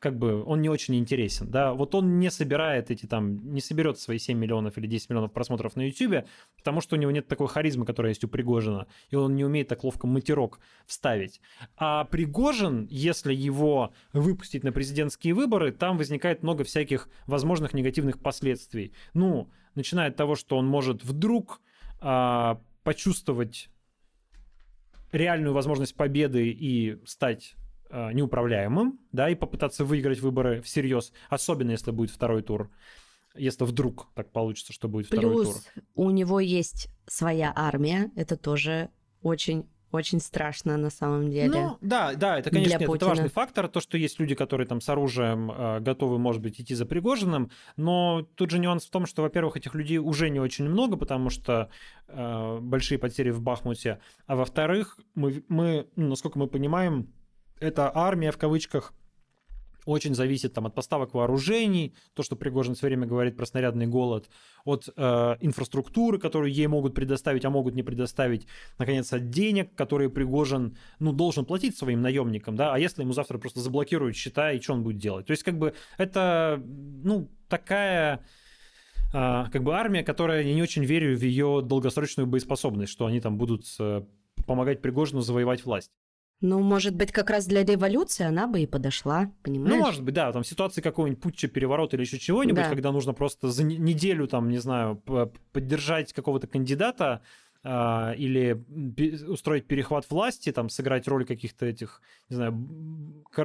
как 0.00 0.16
бы 0.16 0.42
он 0.44 0.62
не 0.62 0.70
очень 0.70 0.96
интересен, 0.96 1.50
да, 1.50 1.74
вот 1.74 1.94
он 1.94 2.18
не 2.18 2.30
собирает 2.30 2.90
эти 2.90 3.04
там, 3.04 3.52
не 3.52 3.60
соберет 3.60 3.98
свои 3.98 4.18
7 4.18 4.36
миллионов 4.36 4.78
или 4.78 4.86
10 4.86 5.10
миллионов 5.10 5.32
просмотров 5.32 5.76
на 5.76 5.82
YouTube, 5.82 6.26
потому 6.56 6.80
что 6.80 6.96
у 6.96 6.98
него 6.98 7.10
нет 7.10 7.28
такой 7.28 7.48
харизмы, 7.48 7.84
которая 7.84 8.12
есть 8.12 8.24
у 8.24 8.28
Пригожина, 8.28 8.86
и 9.10 9.16
он 9.16 9.36
не 9.36 9.44
умеет 9.44 9.68
так 9.68 9.84
ловко 9.84 10.06
матерок 10.06 10.58
вставить. 10.86 11.42
А 11.76 12.04
Пригожин, 12.04 12.86
если 12.90 13.34
его 13.34 13.92
выпустить 14.14 14.64
на 14.64 14.72
президентские 14.72 15.34
выборы, 15.34 15.70
там 15.70 15.98
возникает 15.98 16.42
много 16.42 16.64
всяких 16.64 17.10
возможных 17.26 17.74
негативных 17.74 18.20
последствий. 18.20 18.94
Ну, 19.12 19.50
начиная 19.74 20.08
от 20.08 20.16
того, 20.16 20.36
что 20.36 20.56
он 20.56 20.66
может 20.66 21.04
вдруг 21.04 21.60
а, 22.00 22.60
почувствовать 22.82 23.70
реальную 25.12 25.52
возможность 25.52 25.94
победы 25.94 26.50
и 26.50 26.98
стать 27.04 27.54
а, 27.90 28.12
неуправляемым, 28.12 29.00
да, 29.12 29.28
и 29.28 29.34
попытаться 29.34 29.84
выиграть 29.84 30.20
выборы 30.20 30.62
всерьез, 30.62 31.12
особенно 31.28 31.72
если 31.72 31.90
будет 31.90 32.10
второй 32.10 32.42
тур, 32.42 32.70
если 33.34 33.64
вдруг 33.64 34.08
так 34.14 34.30
получится, 34.32 34.72
что 34.72 34.88
будет 34.88 35.08
Плюс 35.08 35.20
второй 35.20 35.44
тур. 35.44 35.54
у 35.94 36.10
него 36.10 36.40
есть 36.40 36.88
своя 37.06 37.52
армия, 37.54 38.10
это 38.16 38.36
тоже 38.36 38.90
очень 39.22 39.68
очень 39.92 40.20
страшно 40.20 40.76
на 40.76 40.90
самом 40.90 41.30
деле. 41.30 41.48
Ну, 41.48 41.78
да, 41.80 42.14
да, 42.14 42.38
это, 42.38 42.50
конечно, 42.50 42.78
нет, 42.78 42.90
это 42.90 43.06
важный 43.06 43.28
фактор, 43.28 43.68
то, 43.68 43.80
что 43.80 43.96
есть 43.98 44.20
люди, 44.20 44.34
которые 44.34 44.66
там 44.66 44.80
с 44.80 44.88
оружием 44.88 45.50
э, 45.50 45.80
готовы, 45.80 46.18
может 46.18 46.42
быть, 46.42 46.60
идти 46.60 46.74
за 46.74 46.86
Пригожиным, 46.86 47.50
но 47.76 48.26
тут 48.34 48.50
же 48.50 48.58
нюанс 48.58 48.86
в 48.86 48.90
том, 48.90 49.06
что, 49.06 49.22
во-первых, 49.22 49.56
этих 49.56 49.74
людей 49.74 49.98
уже 49.98 50.30
не 50.30 50.40
очень 50.40 50.68
много, 50.68 50.96
потому 50.96 51.30
что 51.30 51.70
э, 52.08 52.58
большие 52.60 52.98
потери 52.98 53.30
в 53.30 53.40
Бахмуте, 53.40 54.00
а 54.26 54.36
во-вторых, 54.36 54.98
мы, 55.14 55.42
мы, 55.48 55.88
ну, 55.96 56.08
насколько 56.08 56.38
мы 56.38 56.46
понимаем, 56.46 57.12
эта 57.58 57.90
армия 57.94 58.30
в 58.30 58.38
кавычках 58.38 58.94
очень 59.90 60.14
зависит 60.14 60.52
там, 60.54 60.66
от 60.66 60.74
поставок 60.74 61.14
вооружений, 61.14 61.94
то, 62.14 62.22
что 62.22 62.36
Пригожин 62.36 62.74
все 62.74 62.86
время 62.86 63.06
говорит 63.06 63.36
про 63.36 63.46
снарядный 63.46 63.86
голод, 63.86 64.28
от 64.64 64.88
э, 64.96 65.36
инфраструктуры, 65.40 66.18
которую 66.18 66.52
ей 66.52 66.66
могут 66.66 66.94
предоставить, 66.94 67.44
а 67.44 67.50
могут 67.50 67.74
не 67.74 67.82
предоставить, 67.82 68.46
наконец, 68.78 69.12
от 69.12 69.30
денег, 69.30 69.74
которые 69.74 70.10
Пригожин 70.10 70.76
ну, 70.98 71.12
должен 71.12 71.44
платить 71.44 71.76
своим 71.76 72.02
наемникам, 72.02 72.56
да, 72.56 72.74
а 72.74 72.78
если 72.78 73.02
ему 73.02 73.12
завтра 73.12 73.38
просто 73.38 73.60
заблокируют 73.60 74.16
счета, 74.16 74.52
и 74.52 74.60
что 74.60 74.74
он 74.74 74.82
будет 74.82 74.98
делать? 74.98 75.26
То 75.26 75.32
есть, 75.32 75.42
как 75.42 75.58
бы, 75.58 75.74
это, 75.98 76.62
ну, 76.64 77.28
такая 77.48 78.24
э, 79.12 79.44
как 79.52 79.62
бы 79.62 79.74
армия, 79.74 80.02
которая 80.02 80.42
я 80.42 80.54
не 80.54 80.62
очень 80.62 80.84
верю 80.84 81.16
в 81.16 81.22
ее 81.22 81.62
долгосрочную 81.64 82.26
боеспособность, 82.26 82.92
что 82.92 83.06
они 83.06 83.20
там 83.20 83.36
будут 83.36 83.64
э, 83.78 84.02
помогать 84.46 84.80
Пригожину 84.80 85.20
завоевать 85.20 85.64
власть. 85.64 85.90
Ну, 86.40 86.60
может 86.60 86.94
быть, 86.94 87.12
как 87.12 87.28
раз 87.30 87.46
для 87.46 87.64
революции 87.64 88.24
она 88.24 88.46
бы 88.46 88.60
и 88.60 88.66
подошла, 88.66 89.30
понимаешь? 89.42 89.76
Ну, 89.76 89.80
может 89.80 90.02
быть, 90.02 90.14
да, 90.14 90.32
там 90.32 90.42
ситуации 90.42 90.80
какого-нибудь 90.80 91.20
путча, 91.20 91.48
переворота 91.48 91.96
или 91.96 92.02
еще 92.02 92.18
чего-нибудь, 92.18 92.64
да. 92.64 92.68
когда 92.68 92.92
нужно 92.92 93.12
просто 93.12 93.50
за 93.50 93.62
неделю, 93.62 94.26
там, 94.26 94.48
не 94.48 94.58
знаю, 94.58 95.02
поддержать 95.52 96.12
какого-то 96.12 96.46
кандидата, 96.46 97.22
а, 97.62 98.14
или 98.16 98.64
устроить 99.28 99.66
перехват 99.66 100.08
власти, 100.08 100.50
там, 100.50 100.70
сыграть 100.70 101.06
роль 101.06 101.26
каких-то 101.26 101.66
этих, 101.66 102.00
не 102.30 102.36
знаю, 102.36 102.52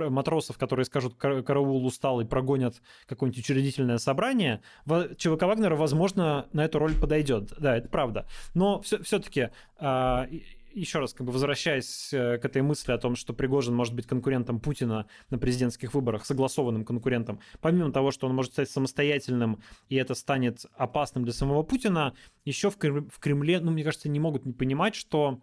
матросов, 0.10 0.58
которые 0.58 0.86
скажут 0.86 1.16
«караул 1.16 1.86
устал» 1.86 2.22
и 2.22 2.26
прогонят 2.26 2.82
какое-нибудь 3.08 3.39
учредительное 3.39 3.98
собрание, 3.98 4.62
ЧВК 5.18 5.43
Вагнера, 5.43 5.76
возможно, 5.76 6.48
на 6.54 6.64
эту 6.64 6.80
роль 6.80 6.96
подойдет. 6.96 7.54
Да, 7.60 7.76
это 7.76 7.89
правда. 7.89 8.26
Но 8.54 8.82
все-таки 8.82 9.50
еще 10.80 10.99
раз, 10.99 11.13
как 11.13 11.26
бы 11.26 11.32
возвращаясь 11.32 12.13
э, 12.13 12.38
к 12.38 12.45
этой 12.45 12.61
мысли 12.61 12.91
о 12.91 12.97
том, 12.97 13.15
что 13.15 13.34
Пригожин 13.34 13.73
может 13.73 13.93
быть 13.95 14.05
конкурентом 14.05 14.59
Путина 14.59 15.07
на 15.30 15.38
президентских 15.38 15.93
выборах, 15.93 16.26
согласованным 16.26 16.86
конкурентом, 16.86 17.39
помимо 17.61 17.91
того, 17.91 18.11
что 18.11 18.28
он 18.28 18.36
может 18.36 18.53
стать 18.53 18.69
самостоятельным, 18.69 19.61
и 19.89 19.95
это 19.95 20.15
станет 20.15 20.65
опасным 20.76 21.23
для 21.23 21.34
самого 21.34 21.63
Путина, 21.63 22.13
еще 22.43 22.69
в 22.69 22.78
Кремле, 22.78 23.59
ну, 23.59 23.71
мне 23.71 23.84
кажется, 23.84 24.09
не 24.09 24.19
могут 24.19 24.45
не 24.45 24.53
понимать, 24.53 24.95
что 24.95 25.39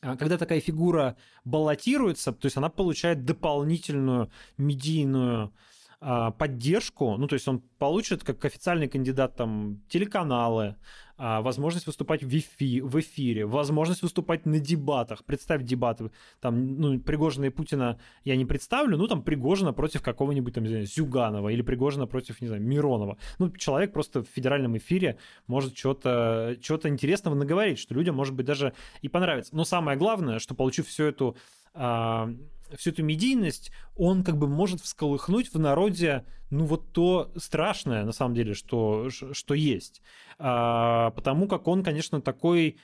а, 0.00 0.16
когда 0.16 0.38
такая 0.38 0.60
фигура 0.60 1.16
баллотируется, 1.44 2.32
то 2.32 2.46
есть 2.46 2.56
она 2.56 2.68
получает 2.68 3.24
дополнительную 3.24 4.30
медийную 4.56 5.52
поддержку, 6.00 7.16
ну, 7.16 7.26
то 7.26 7.34
есть 7.34 7.48
он 7.48 7.60
получит 7.78 8.22
как 8.22 8.44
официальный 8.44 8.88
кандидат 8.88 9.34
там 9.34 9.80
телеканалы, 9.88 10.76
а, 11.20 11.40
возможность 11.40 11.86
выступать 11.88 12.22
в, 12.22 12.28
эфи, 12.28 12.80
в 12.80 13.00
эфире, 13.00 13.44
возможность 13.44 14.02
выступать 14.02 14.46
на 14.46 14.60
дебатах. 14.60 15.24
Представь 15.24 15.64
дебаты. 15.64 16.12
Там, 16.40 16.76
ну, 16.78 17.00
Пригожина 17.00 17.46
и 17.46 17.50
Путина 17.50 17.98
я 18.22 18.36
не 18.36 18.44
представлю, 18.44 18.96
ну, 18.96 19.08
там 19.08 19.22
Пригожина 19.24 19.72
против 19.72 20.00
какого-нибудь, 20.00 20.54
там, 20.54 20.62
не 20.62 20.70
знаю, 20.70 20.86
Зюганова 20.86 21.48
или 21.48 21.62
Пригожина 21.62 22.06
против, 22.06 22.40
не 22.40 22.46
знаю, 22.46 22.62
Миронова. 22.62 23.18
Ну, 23.40 23.50
человек 23.50 23.92
просто 23.92 24.22
в 24.22 24.28
федеральном 24.28 24.76
эфире 24.76 25.18
может 25.48 25.76
что-то 25.76 26.56
что 26.62 26.88
интересного 26.88 27.34
наговорить, 27.34 27.80
что 27.80 27.94
людям, 27.94 28.14
может 28.14 28.34
быть, 28.34 28.46
даже 28.46 28.72
и 29.02 29.08
понравится. 29.08 29.56
Но 29.56 29.64
самое 29.64 29.98
главное, 29.98 30.38
что 30.38 30.54
получив 30.54 30.86
всю 30.86 31.02
эту 31.02 31.36
а, 31.74 32.32
всю 32.76 32.90
эту 32.90 33.02
медийность, 33.02 33.70
он 33.96 34.24
как 34.24 34.36
бы 34.36 34.48
может 34.48 34.80
всколыхнуть 34.80 35.52
в 35.52 35.58
народе, 35.58 36.24
ну 36.50 36.64
вот 36.64 36.92
то 36.92 37.32
страшное, 37.36 38.04
на 38.04 38.12
самом 38.12 38.34
деле, 38.34 38.54
что, 38.54 39.10
что 39.10 39.54
есть. 39.54 40.02
А, 40.38 41.10
потому 41.10 41.48
как 41.48 41.68
он, 41.68 41.82
конечно, 41.82 42.20
такой 42.20 42.78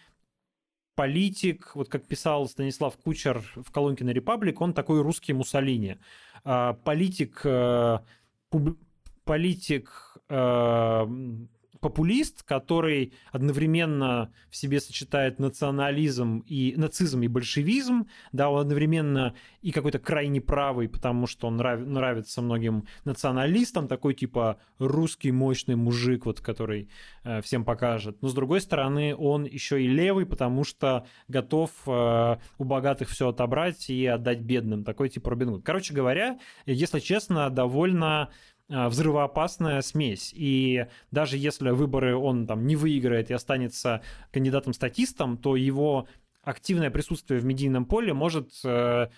политик, 0.94 1.72
вот 1.74 1.88
как 1.88 2.06
писал 2.06 2.48
Станислав 2.48 2.96
Кучер 2.96 3.42
в 3.56 3.70
колонке 3.70 4.04
на 4.04 4.10
Репаблик, 4.10 4.60
он 4.60 4.74
такой 4.74 5.02
русский 5.02 5.32
Муссолини. 5.32 5.98
А, 6.44 6.74
политик, 6.74 7.40
а, 7.44 8.04
пуб, 8.50 8.78
политик 9.24 10.18
а, 10.28 11.08
популист, 11.84 12.42
который 12.44 13.12
одновременно 13.30 14.32
в 14.48 14.56
себе 14.56 14.80
сочетает 14.80 15.38
национализм 15.38 16.42
и 16.46 16.72
нацизм 16.78 17.20
и 17.20 17.28
большевизм, 17.28 18.06
да, 18.32 18.48
он 18.48 18.60
одновременно 18.60 19.34
и 19.60 19.70
какой-то 19.70 19.98
крайне 19.98 20.40
правый, 20.40 20.88
потому 20.88 21.26
что 21.26 21.48
он 21.48 21.58
нрав, 21.58 21.80
нравится 21.80 22.40
многим 22.40 22.86
националистам, 23.04 23.86
такой 23.86 24.14
типа 24.14 24.56
русский 24.78 25.30
мощный 25.30 25.76
мужик, 25.76 26.24
вот 26.24 26.40
который 26.40 26.88
э, 27.22 27.42
всем 27.42 27.66
покажет. 27.66 28.16
Но 28.22 28.28
с 28.28 28.34
другой 28.34 28.62
стороны, 28.62 29.14
он 29.14 29.44
еще 29.44 29.82
и 29.82 29.86
левый, 29.86 30.24
потому 30.24 30.64
что 30.64 31.06
готов 31.28 31.70
э, 31.86 32.36
у 32.56 32.64
богатых 32.64 33.10
все 33.10 33.28
отобрать 33.28 33.90
и 33.90 34.06
отдать 34.06 34.40
бедным, 34.40 34.84
такой 34.84 35.10
типа 35.10 35.28
Робин 35.28 35.50
Гуд. 35.50 35.64
Короче 35.64 35.92
говоря, 35.92 36.38
если 36.64 37.00
честно, 37.00 37.50
довольно 37.50 38.30
взрывоопасная 38.68 39.82
смесь. 39.82 40.32
И 40.34 40.86
даже 41.10 41.36
если 41.36 41.70
выборы 41.70 42.16
он 42.16 42.46
там 42.46 42.66
не 42.66 42.76
выиграет 42.76 43.30
и 43.30 43.34
останется 43.34 44.02
кандидатом-статистом, 44.32 45.36
то 45.36 45.56
его 45.56 46.08
активное 46.42 46.90
присутствие 46.90 47.40
в 47.40 47.44
медийном 47.44 47.84
поле 47.86 48.12
может 48.12 48.52
э, 48.64 49.08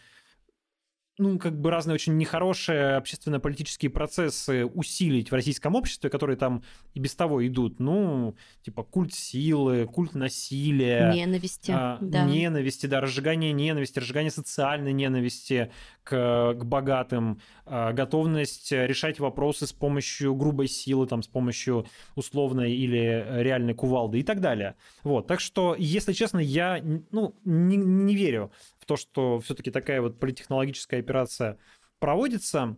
ну, 1.18 1.38
как 1.38 1.58
бы 1.58 1.70
разные 1.70 1.94
очень 1.94 2.16
нехорошие 2.18 2.96
общественно-политические 2.96 3.90
процессы 3.90 4.66
усилить 4.66 5.30
в 5.30 5.34
российском 5.34 5.74
обществе, 5.74 6.10
которые 6.10 6.36
там 6.36 6.62
и 6.94 7.00
без 7.00 7.14
того 7.14 7.46
идут. 7.46 7.80
Ну, 7.80 8.36
типа 8.62 8.82
культ 8.82 9.14
силы, 9.14 9.86
культ 9.86 10.14
насилия. 10.14 11.12
Ненависти, 11.14 11.70
а, 11.74 11.98
да. 12.00 12.24
Ненависти, 12.24 12.86
да, 12.86 13.00
разжигание 13.00 13.52
ненависти, 13.52 13.98
разжигание 13.98 14.30
социальной 14.30 14.92
ненависти 14.92 15.70
к, 16.04 16.54
к 16.54 16.64
богатым, 16.64 17.40
а, 17.64 17.92
готовность 17.92 18.70
решать 18.72 19.18
вопросы 19.18 19.66
с 19.66 19.72
помощью 19.72 20.34
грубой 20.34 20.68
силы, 20.68 21.06
там, 21.06 21.22
с 21.22 21.28
помощью 21.28 21.86
условной 22.14 22.72
или 22.72 23.26
реальной 23.42 23.74
кувалды 23.74 24.20
и 24.20 24.22
так 24.22 24.40
далее. 24.40 24.74
Вот, 25.02 25.26
так 25.26 25.40
что, 25.40 25.74
если 25.78 26.12
честно, 26.12 26.40
я, 26.40 26.82
ну, 27.10 27.34
не, 27.44 27.76
не 27.76 28.14
верю 28.14 28.50
то, 28.86 28.96
что 28.96 29.40
все-таки 29.40 29.70
такая 29.70 30.00
вот 30.00 30.18
политехнологическая 30.18 31.02
операция 31.06 31.58
проводится. 31.98 32.76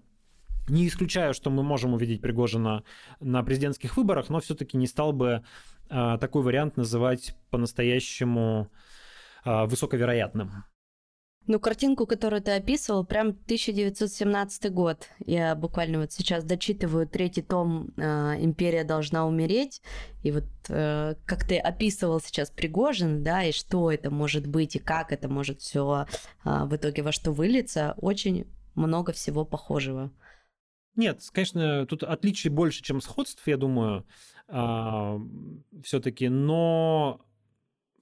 Не 0.68 0.87
исключаю, 0.87 1.33
что 1.33 1.51
мы 1.51 1.62
можем 1.62 1.95
увидеть 1.95 2.20
Пригожина 2.20 2.85
на 3.20 3.43
президентских 3.43 3.97
выборах, 3.97 4.29
но 4.29 4.41
все-таки 4.41 4.76
не 4.76 4.87
стал 4.87 5.12
бы 5.12 5.43
а, 5.89 6.18
такой 6.18 6.43
вариант 6.43 6.76
называть 6.76 7.35
по-настоящему 7.51 8.70
а, 9.45 9.64
высоковероятным. 9.64 10.64
Ну, 11.49 11.59
картинку, 11.59 12.07
которую 12.07 12.42
ты 12.42 12.51
описывал, 12.51 13.07
прям 13.07 13.28
1917 13.28 14.70
год. 14.70 15.09
Я 15.24 15.55
буквально 15.55 16.01
вот 16.01 16.12
сейчас 16.12 16.44
дочитываю 16.44 17.09
третий 17.09 17.40
том 17.40 17.88
э, 17.96 18.36
«Империя 18.44 18.84
должна 18.84 19.26
умереть». 19.26 19.80
И 20.22 20.30
вот 20.30 20.44
э, 20.68 21.14
как 21.24 21.49
ты 21.49 21.57
описывал 21.57 22.20
сейчас 22.20 22.51
Пригожин, 22.51 23.22
да, 23.22 23.44
и 23.44 23.53
что 23.53 23.90
это 23.90 24.11
может 24.11 24.46
быть, 24.46 24.76
и 24.76 24.78
как 24.78 25.11
это 25.11 25.30
может 25.30 25.62
все 25.62 26.05
э, 26.44 26.64
в 26.66 26.76
итоге 26.76 27.03
во 27.03 27.12
что 27.12 27.32
вылиться, 27.32 27.94
очень 27.96 28.46
много 28.74 29.14
всего 29.14 29.46
похожего. 29.46 30.12
Нет, 30.96 31.22
конечно, 31.32 31.86
тут 31.86 32.03
отличий 32.03 32.51
больше, 32.51 32.82
чем 32.82 33.01
сходств, 33.01 33.49
я 33.49 33.57
думаю, 33.57 34.07
э, 34.49 35.18
все-таки, 35.82 36.28
но 36.28 37.22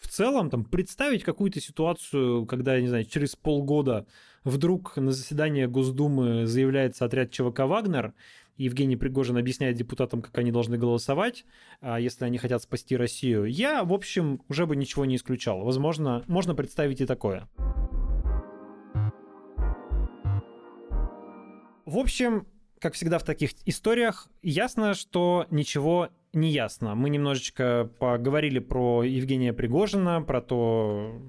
в 0.00 0.08
целом 0.08 0.50
там 0.50 0.64
представить 0.64 1.24
какую-то 1.24 1.60
ситуацию, 1.60 2.46
когда, 2.46 2.80
не 2.80 2.88
знаю, 2.88 3.04
через 3.04 3.36
полгода 3.36 4.06
вдруг 4.44 4.96
на 4.96 5.12
заседание 5.12 5.68
Госдумы 5.68 6.46
заявляется 6.46 7.04
отряд 7.04 7.30
ЧВК 7.30 7.60
«Вагнер», 7.60 8.14
Евгений 8.56 8.96
Пригожин 8.96 9.36
объясняет 9.36 9.76
депутатам, 9.76 10.22
как 10.22 10.36
они 10.38 10.50
должны 10.50 10.78
голосовать, 10.78 11.44
а 11.80 12.00
если 12.00 12.24
они 12.24 12.38
хотят 12.38 12.62
спасти 12.62 12.96
Россию, 12.96 13.44
я, 13.44 13.84
в 13.84 13.92
общем, 13.92 14.40
уже 14.48 14.66
бы 14.66 14.76
ничего 14.76 15.04
не 15.04 15.16
исключал. 15.16 15.60
Возможно, 15.60 16.24
можно 16.26 16.54
представить 16.54 17.02
и 17.02 17.06
такое. 17.06 17.48
В 21.84 21.98
общем, 21.98 22.46
как 22.80 22.94
всегда 22.94 23.18
в 23.18 23.24
таких 23.24 23.50
историях, 23.66 24.28
ясно, 24.42 24.94
что 24.94 25.46
ничего 25.50 26.08
не 26.36 26.50
ясно. 26.50 26.94
Мы 26.94 27.10
немножечко 27.10 27.90
поговорили 27.98 28.58
про 28.58 29.02
Евгения 29.02 29.52
Пригожина, 29.52 30.22
про 30.22 30.40
то, 30.40 31.20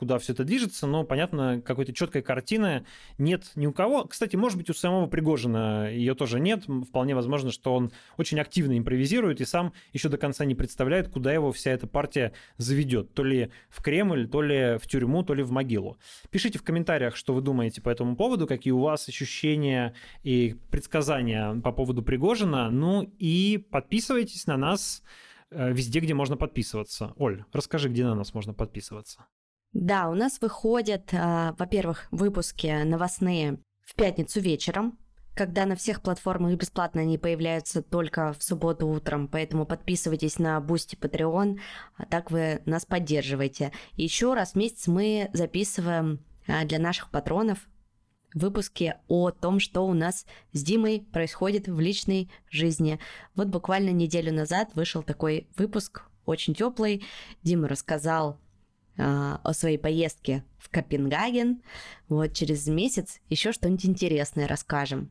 куда 0.00 0.18
все 0.18 0.32
это 0.32 0.44
движется, 0.44 0.86
но, 0.86 1.04
понятно, 1.04 1.60
какой-то 1.60 1.92
четкой 1.92 2.22
картины 2.22 2.86
нет 3.18 3.52
ни 3.54 3.66
у 3.66 3.72
кого. 3.72 4.04
Кстати, 4.04 4.34
может 4.34 4.56
быть, 4.56 4.70
у 4.70 4.72
самого 4.72 5.06
Пригожина 5.06 5.92
ее 5.92 6.14
тоже 6.14 6.40
нет. 6.40 6.64
Вполне 6.88 7.14
возможно, 7.14 7.52
что 7.52 7.74
он 7.74 7.92
очень 8.16 8.40
активно 8.40 8.78
импровизирует 8.78 9.42
и 9.42 9.44
сам 9.44 9.74
еще 9.92 10.08
до 10.08 10.16
конца 10.16 10.46
не 10.46 10.54
представляет, 10.54 11.10
куда 11.10 11.34
его 11.34 11.52
вся 11.52 11.70
эта 11.72 11.86
партия 11.86 12.32
заведет. 12.56 13.12
То 13.12 13.22
ли 13.22 13.50
в 13.68 13.82
Кремль, 13.82 14.26
то 14.26 14.40
ли 14.40 14.78
в 14.78 14.86
тюрьму, 14.86 15.22
то 15.22 15.34
ли 15.34 15.42
в 15.42 15.50
могилу. 15.50 15.98
Пишите 16.30 16.58
в 16.58 16.62
комментариях, 16.62 17.14
что 17.14 17.34
вы 17.34 17.42
думаете 17.42 17.82
по 17.82 17.90
этому 17.90 18.16
поводу, 18.16 18.46
какие 18.46 18.72
у 18.72 18.80
вас 18.80 19.06
ощущения 19.06 19.94
и 20.22 20.56
предсказания 20.70 21.60
по 21.60 21.72
поводу 21.72 22.02
Пригожина. 22.02 22.70
Ну 22.70 23.02
и 23.18 23.58
подписывайтесь 23.70 24.46
на 24.46 24.56
нас 24.56 25.02
э, 25.50 25.70
везде, 25.70 26.00
где 26.00 26.14
можно 26.14 26.38
подписываться. 26.38 27.12
Оль, 27.16 27.44
расскажи, 27.52 27.90
где 27.90 28.04
на 28.04 28.14
нас 28.14 28.32
можно 28.32 28.54
подписываться. 28.54 29.26
Да, 29.72 30.08
у 30.08 30.14
нас 30.14 30.40
выходят, 30.40 31.12
э, 31.12 31.52
во-первых, 31.56 32.08
выпуски 32.10 32.82
новостные 32.82 33.60
в 33.84 33.94
пятницу 33.94 34.40
вечером, 34.40 34.98
когда 35.34 35.64
на 35.64 35.76
всех 35.76 36.02
платформах 36.02 36.56
бесплатно 36.56 37.02
они 37.02 37.18
появляются 37.18 37.80
только 37.80 38.32
в 38.32 38.42
субботу 38.42 38.88
утром, 38.88 39.28
поэтому 39.28 39.66
подписывайтесь 39.66 40.38
на 40.38 40.60
Boosty, 40.60 40.96
Patreon, 40.96 41.60
а 41.96 42.04
так 42.06 42.32
вы 42.32 42.62
нас 42.66 42.84
поддерживаете. 42.84 43.72
Еще 43.92 44.34
раз 44.34 44.52
в 44.52 44.54
месяц 44.56 44.88
мы 44.88 45.30
записываем 45.32 46.18
э, 46.46 46.64
для 46.64 46.80
наших 46.80 47.10
патронов 47.10 47.68
выпуски 48.34 48.96
о 49.08 49.30
том, 49.30 49.60
что 49.60 49.86
у 49.86 49.94
нас 49.94 50.26
с 50.52 50.62
Димой 50.62 51.06
происходит 51.12 51.68
в 51.68 51.78
личной 51.78 52.30
жизни. 52.48 52.98
Вот 53.34 53.48
буквально 53.48 53.90
неделю 53.90 54.32
назад 54.32 54.70
вышел 54.74 55.02
такой 55.02 55.48
выпуск, 55.56 56.02
очень 56.26 56.54
теплый. 56.54 57.04
Дима 57.42 57.68
рассказал 57.68 58.32
а, 58.32 58.49
о 59.00 59.52
своей 59.54 59.78
поездке 59.78 60.44
в 60.58 60.68
Копенгаген. 60.68 61.62
Вот 62.08 62.32
через 62.34 62.66
месяц 62.66 63.20
еще 63.28 63.52
что-нибудь 63.52 63.86
интересное 63.86 64.46
расскажем. 64.46 65.10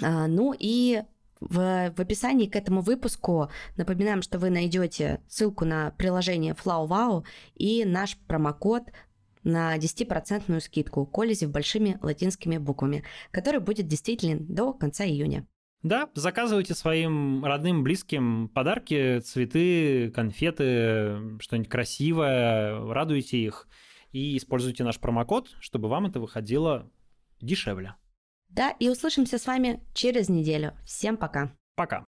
А, 0.00 0.26
ну 0.26 0.54
и 0.58 1.02
В, 1.40 1.92
в 1.96 2.00
описании 2.00 2.46
к 2.46 2.54
этому 2.54 2.82
выпуску 2.82 3.50
напоминаем, 3.76 4.22
что 4.22 4.38
вы 4.38 4.48
найдете 4.50 5.20
ссылку 5.28 5.64
на 5.64 5.90
приложение 5.90 6.54
FlowWow 6.54 7.24
и 7.56 7.84
наш 7.84 8.16
промокод 8.28 8.84
на 9.42 9.76
10% 9.76 10.60
скидку 10.60 11.04
колледжев 11.04 11.50
большими 11.50 11.98
латинскими 12.00 12.58
буквами, 12.58 13.02
который 13.32 13.58
будет 13.60 13.88
действителен 13.88 14.46
до 14.46 14.72
конца 14.72 15.04
июня. 15.04 15.44
Да, 15.82 16.08
заказывайте 16.14 16.74
своим 16.74 17.44
родным, 17.44 17.82
близким 17.82 18.48
подарки, 18.48 19.18
цветы, 19.20 20.10
конфеты, 20.10 21.38
что-нибудь 21.40 21.68
красивое, 21.68 22.78
радуйте 22.92 23.38
их 23.38 23.66
и 24.12 24.36
используйте 24.36 24.84
наш 24.84 25.00
промокод, 25.00 25.50
чтобы 25.60 25.88
вам 25.88 26.06
это 26.06 26.20
выходило 26.20 26.88
дешевле. 27.40 27.96
Да, 28.48 28.70
и 28.70 28.88
услышимся 28.88 29.38
с 29.38 29.46
вами 29.46 29.82
через 29.94 30.28
неделю. 30.28 30.74
Всем 30.84 31.16
пока. 31.16 31.56
Пока. 31.74 32.04